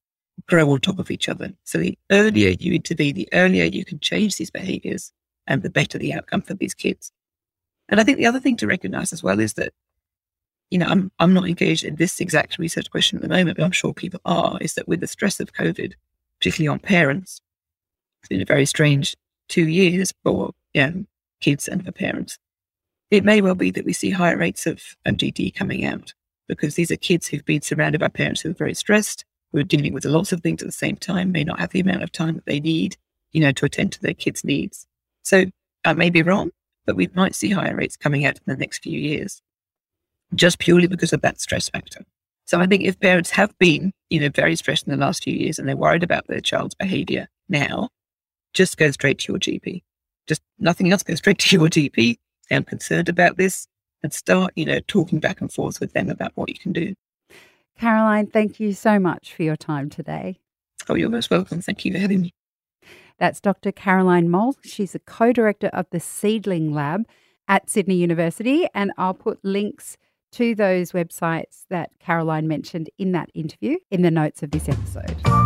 grow 0.49 0.71
on 0.71 0.81
top 0.81 0.99
of 0.99 1.11
each 1.11 1.29
other. 1.29 1.53
So 1.65 1.79
the 1.79 1.99
earlier 2.11 2.51
you 2.59 2.75
intervene, 2.75 3.15
the 3.15 3.29
earlier 3.33 3.65
you 3.65 3.85
can 3.85 3.99
change 4.01 4.37
these 4.37 4.51
behaviors 4.51 5.13
and 5.47 5.63
the 5.63 5.71
better 5.71 5.99
the 5.99 6.13
outcome 6.13 6.43
for 6.43 6.55
these 6.55 6.75
kids. 6.75 7.13
And 7.89 8.01
I 8.01 8.05
think 8.05 8.19
the 8.19 8.27
other 8.27 8.41
thing 8.41 8.57
to 8.59 8.67
recognize 8.67 9.13
as 9.13 9.23
well 9.23 9.41
is 9.41 9.55
that, 9.55 9.73
you 10.71 10.79
know, 10.79 10.87
I'm 10.87 11.11
I'm 11.19 11.33
not 11.33 11.49
engaged 11.49 11.85
in 11.85 11.97
this 11.97 12.21
exact 12.21 12.59
research 12.59 12.91
question 12.91 13.17
at 13.17 13.23
the 13.23 13.29
moment, 13.29 13.57
but 13.57 13.65
I'm 13.65 13.73
sure 13.73 13.95
people 13.95 14.21
are, 14.25 14.59
is 14.61 14.75
that 14.75 14.89
with 14.89 15.01
the 15.01 15.07
stress 15.07 15.41
of 15.41 15.53
COVID, 15.53 15.95
particularly 16.41 16.69
on 16.69 16.81
parents, 16.81 17.41
it's 18.21 18.29
been 18.29 18.43
a 18.43 18.45
very 18.45 18.67
strange 18.67 19.17
two 19.49 19.69
years 19.69 20.13
for 20.25 20.53
yeah, 20.75 20.91
kids 21.41 21.69
and 21.69 21.85
for 21.85 21.93
parents 21.93 22.39
it 23.11 23.25
may 23.25 23.41
well 23.41 23.55
be 23.55 23.71
that 23.71 23.85
we 23.85 23.93
see 23.93 24.11
higher 24.11 24.37
rates 24.37 24.67
of 24.67 24.83
MDD 25.07 25.55
coming 25.55 25.85
out 25.85 26.15
because 26.49 26.75
these 26.75 26.91
are 26.91 26.97
kids 26.97 27.27
who've 27.27 27.45
been 27.45 27.63
surrounded 27.63 28.01
by 28.01 28.09
parents 28.09 28.41
who 28.41 28.51
are 28.51 28.55
very 28.55 28.75
stressed, 28.75 29.25
who 29.53 29.59
are 29.59 29.65
dealing 29.65 29.93
with 29.93 30.05
lots 30.05 30.33
of 30.33 30.41
things 30.41 30.63
at 30.63 30.69
the 30.69 30.73
same 30.73 30.97
time, 30.97 31.33
may 31.33 31.45
not 31.45 31.61
have 31.61 31.71
the 31.71 31.81
amount 31.81 32.03
of 32.03 32.13
time 32.13 32.35
that 32.35 32.47
they 32.47 32.61
need, 32.61 32.97
you 33.33 33.41
know, 33.41 33.53
to 33.53 33.67
attend 33.67 33.93
to 33.93 34.03
their 34.03 34.15
kids' 34.15 34.45
needs. 34.45 34.87
So 35.23 35.47
I 35.85 35.93
may 35.93 36.11
be 36.11 36.23
wrong, 36.23 36.51
but 36.85 36.97
we 36.97 37.09
might 37.15 37.35
see 37.35 37.51
higher 37.51 37.75
rates 37.75 37.97
coming 37.97 38.25
out 38.25 38.37
in 38.37 38.43
the 38.47 38.57
next 38.57 38.83
few 38.83 38.99
years, 38.99 39.43
just 40.35 40.59
purely 40.59 40.87
because 40.87 41.13
of 41.13 41.23
that 41.23 41.41
stress 41.41 41.69
factor. 41.69 42.05
So 42.45 42.61
I 42.61 42.67
think 42.67 42.85
if 42.85 43.01
parents 43.01 43.31
have 43.31 43.57
been, 43.59 43.93
you 44.09 44.21
know, 44.21 44.29
very 44.29 44.57
stressed 44.57 44.87
in 44.87 44.93
the 44.93 45.05
last 45.05 45.25
few 45.25 45.35
years 45.35 45.59
and 45.59 45.69
they're 45.69 45.77
worried 45.77 46.05
about 46.05 46.27
their 46.29 46.41
child's 46.41 46.75
behavior 46.75 47.29
now, 47.49 47.89
just 48.55 48.77
go 48.77 48.91
straight 48.91 49.19
to 49.21 49.33
your 49.33 49.41
GP. 49.41 49.83
Just 50.27 50.43
nothing 50.59 50.93
else, 50.93 51.03
go 51.03 51.15
straight 51.15 51.39
to 51.39 51.57
your 51.57 51.69
GP 51.69 52.19
I'm 52.51 52.65
concerned 52.65 53.09
about 53.09 53.37
this 53.37 53.67
and 54.03 54.13
start, 54.13 54.53
you 54.57 54.65
know, 54.65 54.81
talking 54.87 55.19
back 55.19 55.41
and 55.41 55.53
forth 55.53 55.81
with 55.81 55.93
them 55.93 56.11
about 56.11 56.33
what 56.35 56.49
you 56.49 56.57
can 56.57 56.73
do. 56.73 56.95
Caroline, 57.79 58.27
thank 58.27 58.59
you 58.59 58.73
so 58.73 58.99
much 58.99 59.35
for 59.35 59.43
your 59.43 59.57
time 59.57 59.91
today. 59.91 60.41
Oh, 60.89 60.95
you're 60.95 61.11
most 61.11 61.31
welcome. 61.31 61.61
Thank 61.61 61.85
you 61.85 61.93
for 61.93 61.99
having 61.99 62.23
me. 62.23 62.35
That's 63.19 63.41
Dr. 63.41 63.73
Caroline 63.73 64.29
Moul. 64.29 64.57
She's 64.63 64.95
a 64.95 64.99
co 64.99 65.33
director 65.33 65.69
of 65.69 65.87
the 65.91 66.01
Seedling 66.01 66.73
Lab 66.73 67.07
at 67.49 67.71
Sydney 67.71 67.97
University. 67.97 68.67
And 68.75 68.93
I'll 68.99 69.15
put 69.15 69.45
links 69.45 69.97
to 70.33 70.55
those 70.55 70.93
websites 70.93 71.65
that 71.71 71.91
Caroline 71.99 72.47
mentioned 72.49 72.91
in 72.99 73.13
that 73.13 73.31
interview 73.35 73.79
in 73.91 74.03
the 74.03 74.11
notes 74.11 74.43
of 74.43 74.51
this 74.51 74.69
episode. 74.69 75.46